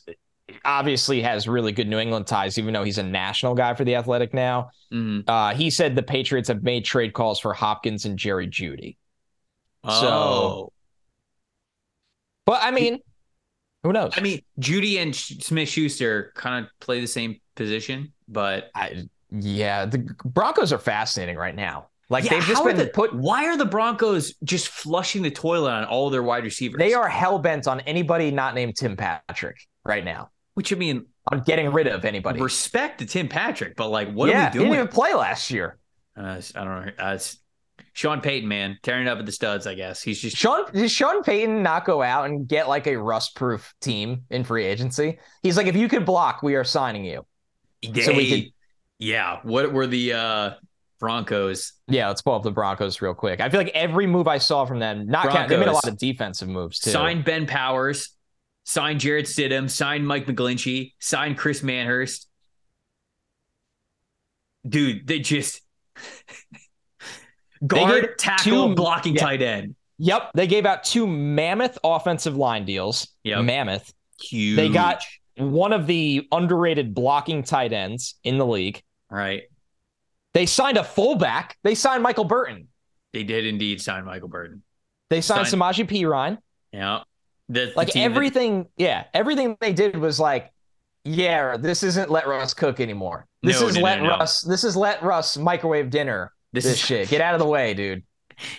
[0.64, 3.96] obviously has really good New England ties, even though he's a national guy for the
[3.96, 4.70] Athletic now.
[4.92, 5.28] Mm-hmm.
[5.28, 8.96] Uh, he said the Patriots have made trade calls for Hopkins and Jerry Jeudy.
[9.84, 10.00] Oh.
[10.00, 10.72] So,
[12.46, 12.98] but I mean,
[13.82, 14.12] who knows?
[14.16, 19.86] I mean, Judy and Smith Schuster kind of play the same position, but I, yeah,
[19.86, 21.89] the Broncos are fascinating right now.
[22.10, 23.14] Like yeah, they've just been the, put.
[23.14, 26.78] Why are the Broncos just flushing the toilet on all their wide receivers?
[26.78, 30.30] They are hell bent on anybody not named Tim Patrick right now.
[30.54, 32.40] Which I mean, on getting rid of anybody.
[32.40, 34.66] Respect to Tim Patrick, but like, what yeah, are we doing?
[34.66, 35.78] He didn't even play last year.
[36.16, 36.92] Uh, I don't know.
[36.98, 37.18] Uh,
[37.92, 39.66] Sean Payton, man, tearing up at the studs.
[39.66, 40.64] I guess he's just Sean.
[40.72, 45.18] Does Sean Payton not go out and get like a rust-proof team in free agency?
[45.42, 47.24] He's like, if you could block, we are signing you.
[47.88, 48.52] They, so we could.
[48.98, 49.38] Yeah.
[49.44, 50.50] What were the uh
[51.00, 51.72] Broncos?
[51.88, 53.40] Yeah, let's pull up the Broncos real quick.
[53.40, 55.88] I feel like every move I saw from them, not Broncos, they made a lot
[55.88, 56.90] of defensive moves too.
[56.90, 58.10] Signed Ben Powers,
[58.64, 62.26] signed Jarrett Stidham, signed Mike McGlinchey, signed Chris Manhertz.
[64.68, 65.62] Dude, they just
[67.66, 69.20] guard, tackle, two, blocking yeah.
[69.20, 69.74] tight end.
[69.98, 73.08] Yep, they gave out two mammoth offensive line deals.
[73.24, 73.44] Yep.
[73.44, 73.92] mammoth.
[74.20, 74.56] Huge.
[74.56, 75.02] They got
[75.36, 78.82] one of the underrated blocking tight ends in the league.
[79.10, 79.42] Right.
[80.34, 81.56] They signed a fullback.
[81.62, 82.68] They signed Michael Burton.
[83.12, 84.62] They did indeed sign Michael Burton.
[85.08, 86.38] They signed, signed Samaje Perine.
[86.72, 87.02] Yeah.
[87.48, 88.70] The, like everything, that...
[88.76, 90.52] yeah, everything they did was like,
[91.04, 93.26] yeah, this isn't let Russ cook anymore.
[93.42, 94.42] This no, is no, let no, Russ.
[94.42, 97.08] This is let Russ microwave dinner this, this is, shit.
[97.08, 98.04] Get out of the way, dude.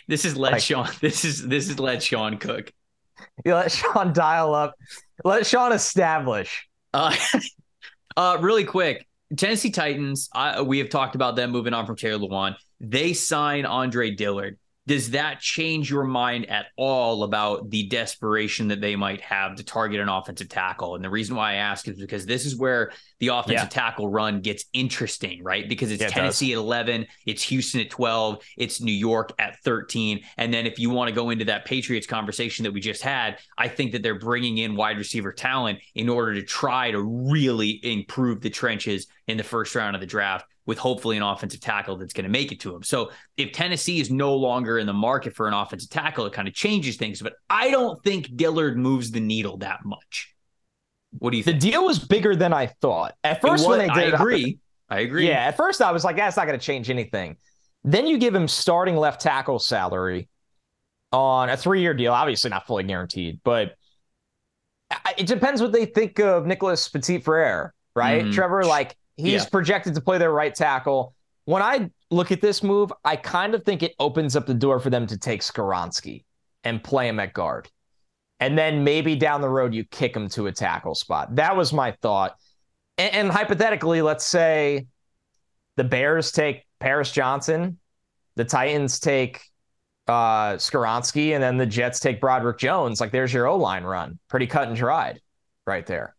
[0.07, 0.87] This is let like, Sean.
[1.01, 2.71] This is this is let Sean cook.
[3.45, 4.75] You let Sean dial up.
[5.23, 6.67] Let Sean establish.
[6.93, 7.15] Uh,
[8.17, 9.07] uh, really quick.
[9.35, 10.29] Tennessee Titans.
[10.33, 12.55] I, we have talked about them moving on from Taylor Lewan.
[12.79, 14.57] They sign Andre Dillard.
[14.91, 19.63] Does that change your mind at all about the desperation that they might have to
[19.63, 20.95] target an offensive tackle?
[20.95, 23.83] And the reason why I ask is because this is where the offensive yeah.
[23.83, 25.69] tackle run gets interesting, right?
[25.69, 26.59] Because it's yeah, it Tennessee does.
[26.59, 30.25] at 11, it's Houston at 12, it's New York at 13.
[30.35, 33.37] And then if you want to go into that Patriots conversation that we just had,
[33.57, 37.79] I think that they're bringing in wide receiver talent in order to try to really
[37.81, 41.97] improve the trenches in the first round of the draft with hopefully an offensive tackle
[41.97, 42.83] that's going to make it to him.
[42.83, 46.47] So if Tennessee is no longer in the market for an offensive tackle, it kind
[46.47, 47.21] of changes things.
[47.21, 50.35] But I don't think Dillard moves the needle that much.
[51.17, 51.59] What do you think?
[51.59, 53.15] The deal was bigger than I thought.
[53.23, 54.59] At first, was, when they did I agree.
[54.89, 55.27] I agree.
[55.27, 57.37] Yeah, at first I was like, that's not going to change anything.
[57.83, 60.29] Then you give him starting left tackle salary
[61.11, 63.75] on a three year deal, obviously not fully guaranteed, but
[65.17, 68.23] it depends what they think of Nicholas Petit Frere, right?
[68.23, 68.31] Mm-hmm.
[68.31, 69.49] Trevor, like He's yeah.
[69.49, 71.13] projected to play their right tackle.
[71.45, 74.79] When I look at this move, I kind of think it opens up the door
[74.79, 76.23] for them to take Skoronski
[76.63, 77.69] and play him at guard.
[78.39, 81.35] And then maybe down the road, you kick him to a tackle spot.
[81.35, 82.35] That was my thought.
[82.97, 84.87] And, and hypothetically, let's say
[85.77, 87.79] the Bears take Paris Johnson,
[88.35, 89.41] the Titans take
[90.07, 92.99] uh, Skoronski, and then the Jets take Broderick Jones.
[92.99, 94.19] Like there's your O line run.
[94.27, 95.21] Pretty cut and dried
[95.65, 96.15] right there.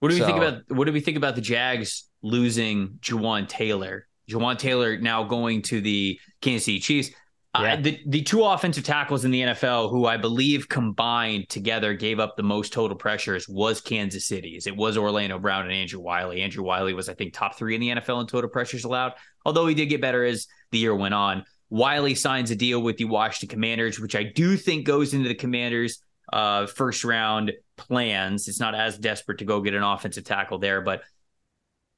[0.00, 3.48] What do we so, think about what do we think about the Jags losing Jawaan
[3.48, 4.06] Taylor?
[4.30, 7.10] Jawaan Taylor now going to the Kansas City Chiefs.
[7.54, 7.72] Uh, yeah.
[7.72, 12.20] Uh, the, the two offensive tackles in the NFL who I believe combined together gave
[12.20, 14.66] up the most total pressures was Kansas City's.
[14.66, 16.42] It was Orlando Brown and Andrew Wylie.
[16.42, 19.12] Andrew Wylie was, I think, top three in the NFL in total pressures allowed,
[19.46, 21.44] although he did get better as the year went on.
[21.70, 25.34] Wylie signs a deal with the Washington Commanders, which I do think goes into the
[25.34, 25.98] Commanders'
[26.32, 28.48] uh, first round plans.
[28.48, 31.02] It's not as desperate to go get an offensive tackle there, but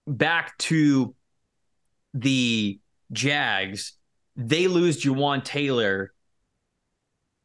[0.07, 1.15] back to
[2.15, 2.81] the
[3.13, 3.95] Jags,
[4.37, 6.13] they lose Jawaan Taylor.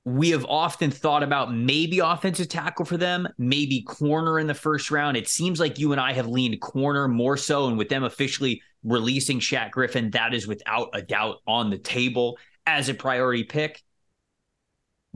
[0.05, 4.91] We have often thought about maybe offensive tackle for them, maybe corner in the first
[4.91, 5.15] round.
[5.15, 8.61] It seems like you and I have leaned corner more so, and with them officially
[8.83, 13.81] releasing Shaq Griffin, that is without a doubt on the table as a priority pick.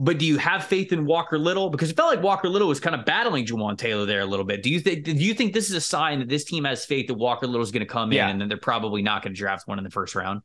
[0.00, 1.70] But do you have faith in Walker Little?
[1.70, 4.44] Because it felt like Walker Little was kind of battling Jawaan Taylor there a little
[4.44, 4.62] bit.
[4.62, 5.04] Do you think?
[5.04, 7.62] Do you think this is a sign that this team has faith that Walker Little
[7.62, 8.26] is going to come yeah.
[8.26, 10.42] in and then they're probably not going to draft one in the first round?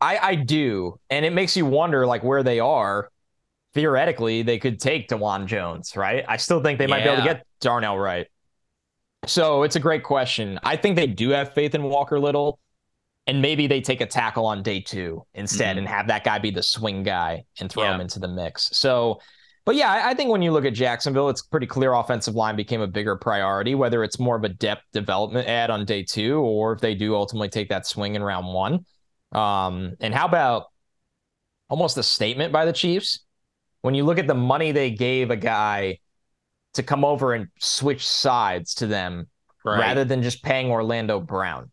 [0.00, 3.10] I, I do, and it makes you wonder like where they are.
[3.74, 6.24] Theoretically, they could take Dawand Jones, right?
[6.26, 7.04] I still think they might yeah.
[7.04, 8.26] be able to get Darnell Wright.
[9.26, 10.58] So it's a great question.
[10.62, 12.58] I think they do have faith in Walker Little
[13.26, 15.80] and maybe they take a tackle on day two instead mm-hmm.
[15.80, 17.94] and have that guy be the swing guy and throw yeah.
[17.94, 18.70] him into the mix.
[18.72, 19.20] So,
[19.64, 22.56] but yeah, I, I think when you look at Jacksonville, it's pretty clear offensive line
[22.56, 26.40] became a bigger priority, whether it's more of a depth development ad on day two
[26.40, 28.84] or if they do ultimately take that swing in round one.
[29.30, 30.64] Um, and how about
[31.68, 33.20] almost a statement by the Chiefs?
[33.82, 35.98] When you look at the money they gave a guy
[36.74, 39.28] to come over and switch sides to them
[39.64, 39.78] right.
[39.78, 41.70] rather than just paying Orlando Brown.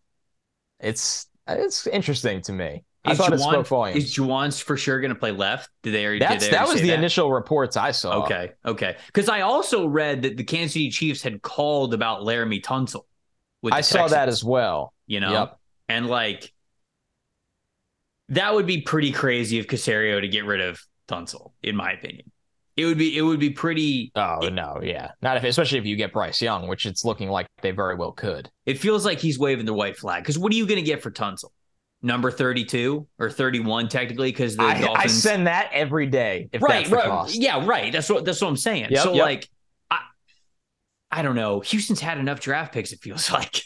[0.80, 2.84] It's it's interesting to me.
[3.06, 4.04] I thought Jawaan, it spoke volumes.
[4.04, 5.70] Is Jawaan's for sure going to play left?
[5.84, 6.20] Did they already?
[6.20, 7.00] That's, did they that was the that?
[7.00, 8.24] initial reports I saw.
[8.24, 8.97] Okay, okay.
[9.08, 13.04] Because I also read that the Kansas City Chiefs had called about Laremy Tunsil.
[13.66, 14.93] I Texans, saw that as well.
[15.08, 15.60] You know, yep.
[15.88, 16.54] and like
[18.30, 22.32] that would be pretty crazy of Caserio to get rid of Tunsil, in my opinion.
[22.80, 24.09] It would be it would be pretty.
[24.15, 27.30] Oh it, no, yeah, not if especially if you get Bryce Young, which it's looking
[27.30, 28.49] like they very well could.
[28.65, 31.03] It feels like he's waving the white flag because what are you going to get
[31.03, 31.49] for Tunsil?
[32.01, 34.97] Number thirty-two or thirty-one, technically, because the I, Dolphins.
[34.97, 36.47] I send that every day.
[36.53, 37.91] If right, right, yeah, right.
[37.91, 38.88] That's what that's what I'm saying.
[38.91, 39.21] Yep, so yep.
[39.21, 39.49] like,
[39.91, 39.99] I,
[41.11, 41.59] I don't know.
[41.59, 42.93] Houston's had enough draft picks.
[42.93, 43.61] It feels like.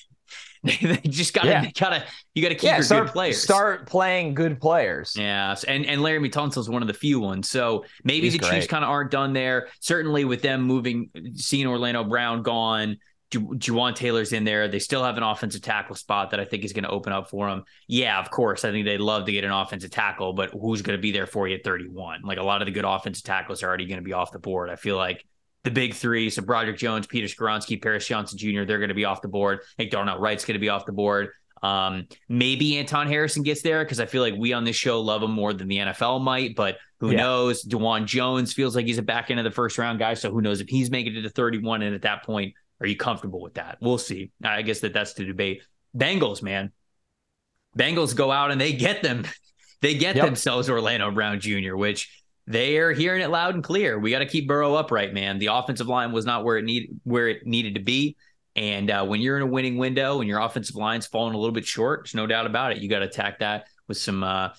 [0.82, 1.72] they just gotta yeah.
[1.78, 3.42] gotta you gotta keep yeah, your start, good players.
[3.42, 5.14] Start playing good players.
[5.18, 7.50] Yeah, and and Tunsil is one of the few ones.
[7.50, 8.54] So maybe He's the great.
[8.54, 9.68] Chiefs kind of aren't done there.
[9.82, 12.98] Certainly with them moving, seeing Orlando Brown gone,
[13.34, 14.70] Ju- Jawaan Taylor's in there.
[14.70, 17.30] They still have an offensive tackle spot that I think is going to open up
[17.30, 17.66] for them.
[17.88, 18.64] Yeah, of course.
[18.64, 21.26] I think they'd love to get an offensive tackle, but who's going to be there
[21.26, 22.22] for you at 31?
[22.24, 24.40] Like a lot of the good offensive tackles are already going to be off the
[24.40, 24.70] board.
[24.70, 25.26] I feel like
[25.64, 26.30] the big three.
[26.30, 29.60] So Broderick Jones, Peter Skoronski, Paris Johnson Jr., they're going to be off the board.
[29.62, 31.30] I think Darnell Wright's going to be off the board.
[31.62, 35.24] Um, maybe Anton Harrison gets there because I feel like we on this show love
[35.24, 37.18] him more than the NFL might, but who yeah.
[37.18, 37.64] knows?
[37.64, 40.14] Dawand Jones feels like he's a back end of the first round guy.
[40.14, 41.82] So who knows if he's making it to 31?
[41.82, 43.78] And at that point, are you comfortable with that?
[43.80, 44.32] We'll see.
[44.44, 45.64] I guess that that's the debate.
[45.96, 46.74] Bengals, man.
[47.78, 49.26] Bengals go out and they get them.
[49.82, 50.24] They get yep.
[50.24, 53.98] themselves Orlando Brown Jr., which they're hearing it loud and clear.
[53.98, 55.40] We got to keep Burrow upright, man.
[55.40, 58.18] The offensive line was not where it need where it needed to be.
[58.56, 61.54] And uh, when you're in a winning window and your offensive line's falling a little
[61.54, 62.80] bit short, there's no doubt about it.
[62.80, 64.50] You got to attack that with some uh,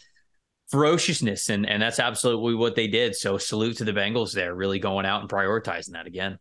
[0.68, 3.14] ferociousness, and and that's absolutely what they did.
[3.14, 6.39] So salute to the Bengals there, really going out and prioritizing that again.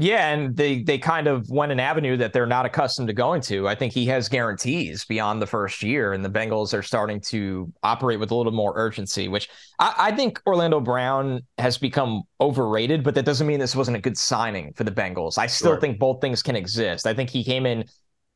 [0.00, 3.40] Yeah, and they they kind of went an avenue that they're not accustomed to going
[3.42, 3.66] to.
[3.66, 7.72] I think he has guarantees beyond the first year, and the Bengals are starting to
[7.82, 9.48] operate with a little more urgency, which
[9.80, 14.00] I, I think Orlando Brown has become overrated, but that doesn't mean this wasn't a
[14.00, 15.36] good signing for the Bengals.
[15.36, 15.80] I still sure.
[15.80, 17.04] think both things can exist.
[17.04, 17.84] I think he came in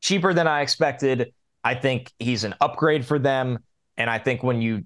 [0.01, 1.33] cheaper than I expected.
[1.63, 3.59] I think he's an upgrade for them.
[3.95, 4.83] And I think when you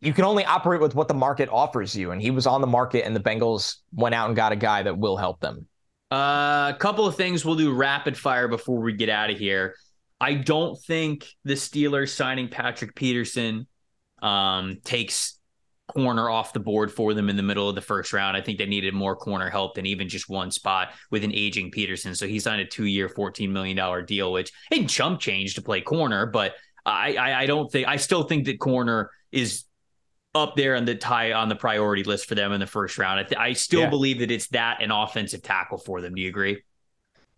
[0.00, 2.12] you can only operate with what the market offers you.
[2.12, 4.82] And he was on the market and the Bengals went out and got a guy
[4.82, 5.66] that will help them.
[6.14, 9.74] Uh, a couple of things we'll do rapid fire before we get out of here.
[10.20, 13.66] I don't think the Steelers signing Patrick Peterson
[14.22, 15.40] um, takes
[15.88, 18.36] corner off the board for them in the middle of the first round.
[18.36, 21.72] I think they needed more corner help than even just one spot with an aging
[21.72, 22.14] Peterson.
[22.14, 25.80] So he signed a two year, $14 million deal, which ain't chump change to play
[25.80, 26.54] corner, but
[26.86, 29.64] I, I, I don't think, I still think that corner is
[30.34, 33.20] up there on the tie on the priority list for them in the first round.
[33.20, 33.90] I, th- I still yeah.
[33.90, 36.14] believe that it's that an offensive tackle for them.
[36.14, 36.62] Do you agree?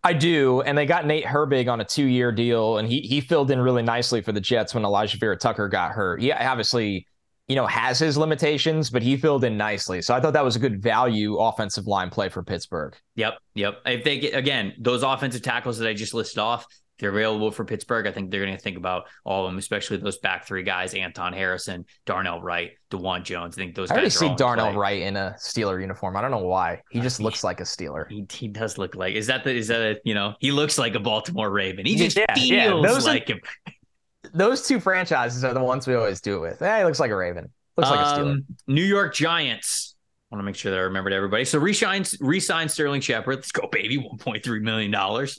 [0.03, 3.51] I do, and they got Nate Herbig on a two-year deal, and he he filled
[3.51, 6.21] in really nicely for the Jets when Alijah Vera-Tucker got hurt.
[6.21, 7.07] He obviously,
[7.47, 10.01] you know, has his limitations, but he filled in nicely.
[10.01, 12.95] So I thought that was a good value offensive line play for Pittsburgh.
[13.15, 13.81] Yep, yep.
[13.85, 16.65] If they get again those offensive tackles that I just listed off,
[16.99, 19.97] they're available for Pittsburgh, I think they're going to think about all of them, especially
[19.97, 23.57] those back three guys: Anton Harrison, Darnell Wright, Dawand Jones.
[23.57, 23.89] I think those.
[23.89, 23.99] Guys are.
[23.99, 26.17] I already see Darnell Wright in a Steeler uniform.
[26.17, 26.81] I don't know why.
[26.89, 28.09] He just looks like a Steeler.
[28.09, 29.15] He, he does look like.
[29.15, 29.51] Is that the?
[29.53, 29.99] Is that a?
[30.03, 31.85] You know, he looks like a Baltimore Raven.
[31.85, 32.67] He just yeah, feels yeah.
[32.69, 33.41] Those like are, him.
[34.33, 36.61] Those two franchises are the ones we always do it with.
[36.61, 37.51] Yeah, he looks like a Raven.
[37.77, 38.31] Looks um, like a Steeler.
[38.31, 39.86] Um, New York Giants
[40.31, 41.45] want to make sure that I remembered everybody.
[41.45, 43.35] So re-sign, re-sign Sterling Shepard.
[43.35, 43.97] Let's go, baby.
[43.97, 44.91] $1.3 million.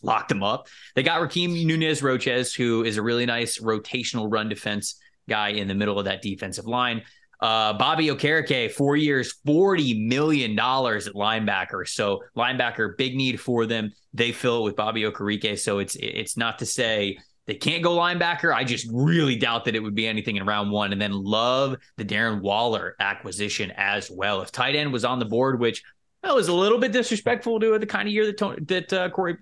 [0.02, 0.68] Locked him up.
[0.94, 5.68] They got Rakeem Nunez Roches, who is a really nice rotational run defense guy in
[5.68, 7.02] the middle of that defensive line.
[7.40, 11.86] Uh, Bobby Okereke, four years, $40 million at linebacker.
[11.86, 13.92] So linebacker, big need for them.
[14.14, 15.58] They fill it with Bobby Okereke.
[15.58, 17.18] So it's it's not to say
[17.48, 18.54] they can't go linebacker.
[18.54, 20.92] I just really doubt that it would be anything in round one.
[20.92, 24.42] And then love the Darren Waller acquisition as well.
[24.42, 25.82] If tight end was on the board, which
[26.22, 29.08] that was a little bit disrespectful to the kind of year that Tony, that uh,
[29.08, 29.38] Corey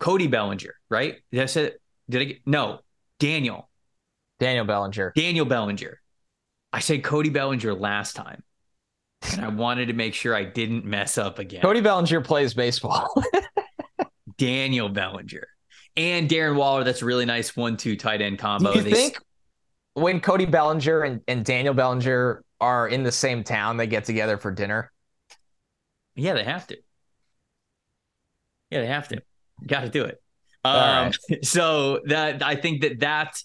[0.00, 1.18] Cody Bellinger, right?
[1.30, 1.72] Did I say
[2.10, 2.80] did I get no
[3.20, 3.70] Daniel
[4.40, 6.00] Daniel Bellinger Daniel Bellinger.
[6.72, 8.42] I said Cody Bellinger last time,
[9.30, 11.62] and I wanted to make sure I didn't mess up again.
[11.62, 13.08] Cody Bellinger plays baseball.
[14.38, 15.46] Daniel Bellinger
[15.96, 16.84] and Darren Waller.
[16.84, 18.72] That's a really nice one-two tight end combo.
[18.72, 19.18] Do you they think
[19.94, 24.38] when Cody Bellinger and, and Daniel Bellinger are in the same town, they get together
[24.38, 24.92] for dinner?
[26.16, 26.76] Yeah, they have to.
[28.70, 29.22] Yeah, they have to.
[29.66, 30.20] Got to do it.
[30.64, 31.14] Um, right.
[31.44, 33.42] So that I think that that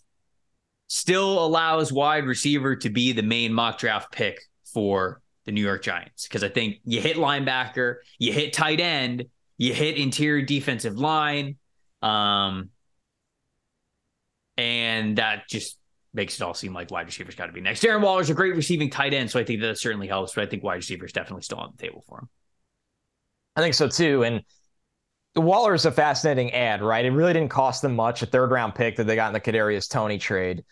[0.87, 4.39] still allows wide receiver to be the main mock draft pick
[4.73, 9.25] for the New York Giants because I think you hit linebacker, you hit tight end,
[9.57, 11.57] you hit interior defensive line,
[12.01, 12.69] um,
[14.57, 15.77] and that just
[16.13, 17.83] makes it all seem like wide receivers got to be next.
[17.83, 20.33] Darren Waller's a great receiving tight end, so I think that certainly helps.
[20.33, 22.29] But I think wide receivers definitely still on the table for him.
[23.55, 24.23] I think so too.
[24.23, 24.41] And
[25.35, 27.05] Waller is a fascinating ad, right?
[27.05, 28.21] It really didn't cost them much.
[28.21, 30.63] A third round pick that they got in the Kadarius Toney trade.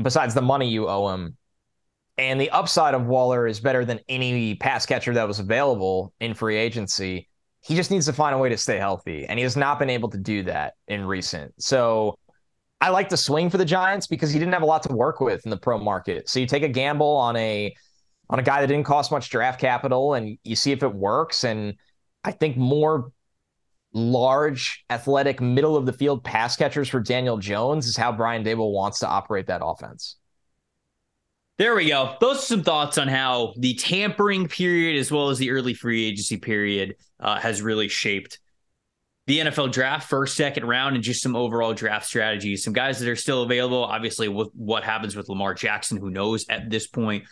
[0.00, 1.36] Besides the money you owe him,
[2.18, 6.34] and the upside of Waller is better than any pass catcher that was available in
[6.34, 7.28] free agency
[7.64, 9.88] he just needs to find a way to stay healthy, and he has not been
[9.88, 11.54] able to do that in recent.
[11.58, 12.18] So
[12.78, 15.20] I like the swing for the Giants because he didn't have a lot to work
[15.20, 16.28] with in the pro market.
[16.28, 17.74] So you take a gamble on a
[18.28, 21.44] on a guy that didn't cost much draft capital, and you see if it works.
[21.44, 21.74] And
[22.22, 23.10] I think more
[23.94, 28.72] large, athletic, middle of the field pass catchers for Daniel Jones is how Brian Daboll
[28.72, 30.16] wants to operate that offense.
[31.56, 32.16] There we go.
[32.20, 36.04] Those are some thoughts on how the tampering period, as well as the early free
[36.06, 38.40] agency period, uh, has really shaped
[39.26, 42.64] the NFL draft, first, second round, and just some overall draft strategies.
[42.64, 43.84] Some guys that are still available.
[43.84, 47.24] Obviously, with what happens with Lamar Jackson, who knows at this point?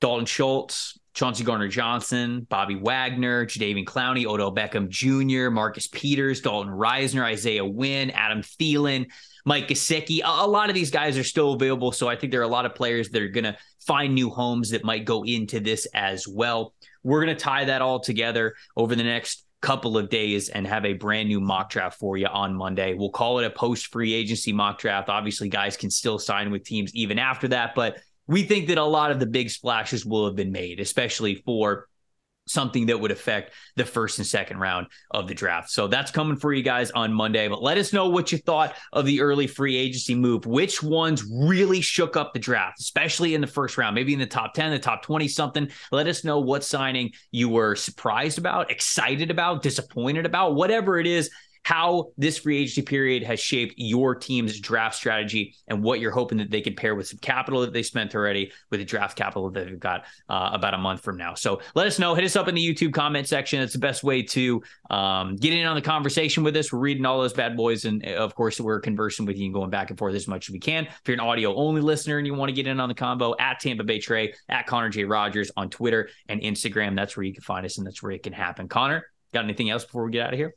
[0.00, 6.72] Dalton Schultz, Chauncey Gardner Johnson, Bobby Wagner, Jadeveon Clowney, Odell Beckham Jr., Marcus Peters, Dalton
[6.72, 9.06] Risner, Isaiah Wynn, Adam Thielen.
[9.44, 10.20] Mike Gesicki.
[10.20, 11.92] A, a lot of these guys are still available.
[11.92, 14.30] So I think there are a lot of players that are going to find new
[14.30, 16.74] homes that might go into this as well.
[17.02, 20.84] We're going to tie that all together over the next couple of days and have
[20.84, 22.94] a brand new mock draft for you on Monday.
[22.94, 25.08] We'll call it a post free agency mock draft.
[25.08, 28.84] Obviously, guys can still sign with teams even after that, but we think that a
[28.84, 31.88] lot of the big splashes will have been made, especially for
[32.46, 35.70] something that would affect the first and second round of the draft.
[35.70, 37.48] So that's coming for you guys on Monday.
[37.48, 40.46] But let us know what you thought of the early free agency move.
[40.46, 44.26] Which ones really shook up the draft, especially in the first round, maybe in the
[44.26, 45.68] top 10, the top 20 something.
[45.90, 51.06] Let us know what signing you were surprised about, excited about, disappointed about, whatever it
[51.06, 51.30] is
[51.64, 56.38] how this free agency period has shaped your team's draft strategy and what you're hoping
[56.38, 59.50] that they can pair with some capital that they spent already with the draft capital
[59.50, 61.34] that they've got uh, about a month from now.
[61.34, 62.14] So let us know.
[62.14, 63.60] Hit us up in the YouTube comment section.
[63.60, 66.72] That's the best way to um, get in on the conversation with us.
[66.72, 67.86] We're reading all those bad boys.
[67.86, 70.52] And of course, we're conversing with you and going back and forth as much as
[70.52, 70.84] we can.
[70.84, 73.34] If you're an audio only listener and you want to get in on the combo,
[73.38, 75.04] at Tampa Bay Trey, at Connor J.
[75.04, 76.94] Rogers on Twitter and Instagram.
[76.94, 78.68] That's where you can find us and that's where it can happen.
[78.68, 80.54] Connor, got anything else before we get out of here?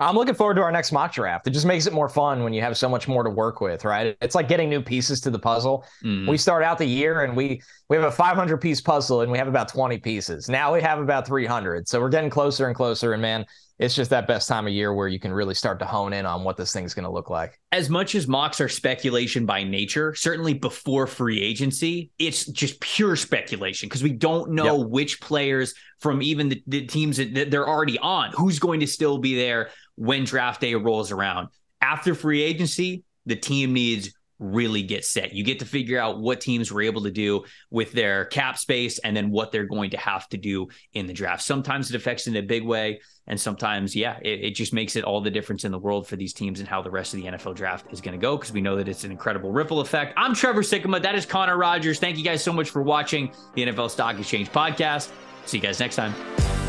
[0.00, 1.48] I'm looking forward to our next mock draft.
[1.48, 3.84] It just makes it more fun when you have so much more to work with,
[3.84, 4.16] right?
[4.20, 5.84] It's like getting new pieces to the puzzle.
[6.04, 6.28] Mm.
[6.28, 9.38] We start out the year and we we have a 500 piece puzzle and we
[9.38, 10.48] have about 20 pieces.
[10.48, 11.88] Now we have about 300.
[11.88, 13.12] So we're getting closer and closer.
[13.12, 13.44] And man,
[13.78, 16.26] it's just that best time of year where you can really start to hone in
[16.26, 17.60] on what this thing's going to look like.
[17.70, 23.14] As much as mocks are speculation by nature, certainly before free agency, it's just pure
[23.14, 24.88] speculation because we don't know yep.
[24.88, 29.18] which players from even the, the teams that they're already on, who's going to still
[29.18, 31.48] be there when draft day rolls around.
[31.80, 35.32] After free agency, the team needs really get set.
[35.32, 38.98] You get to figure out what teams were able to do with their cap space
[38.98, 41.42] and then what they're going to have to do in the draft.
[41.42, 43.00] Sometimes it affects in a big way.
[43.26, 46.16] And sometimes, yeah, it, it just makes it all the difference in the world for
[46.16, 48.52] these teams and how the rest of the NFL draft is going to go because
[48.52, 50.14] we know that it's an incredible ripple effect.
[50.16, 51.02] I'm Trevor Sikkema.
[51.02, 51.98] That is Connor Rogers.
[51.98, 55.10] Thank you guys so much for watching the NFL Stock Exchange podcast.
[55.44, 56.67] See you guys next time.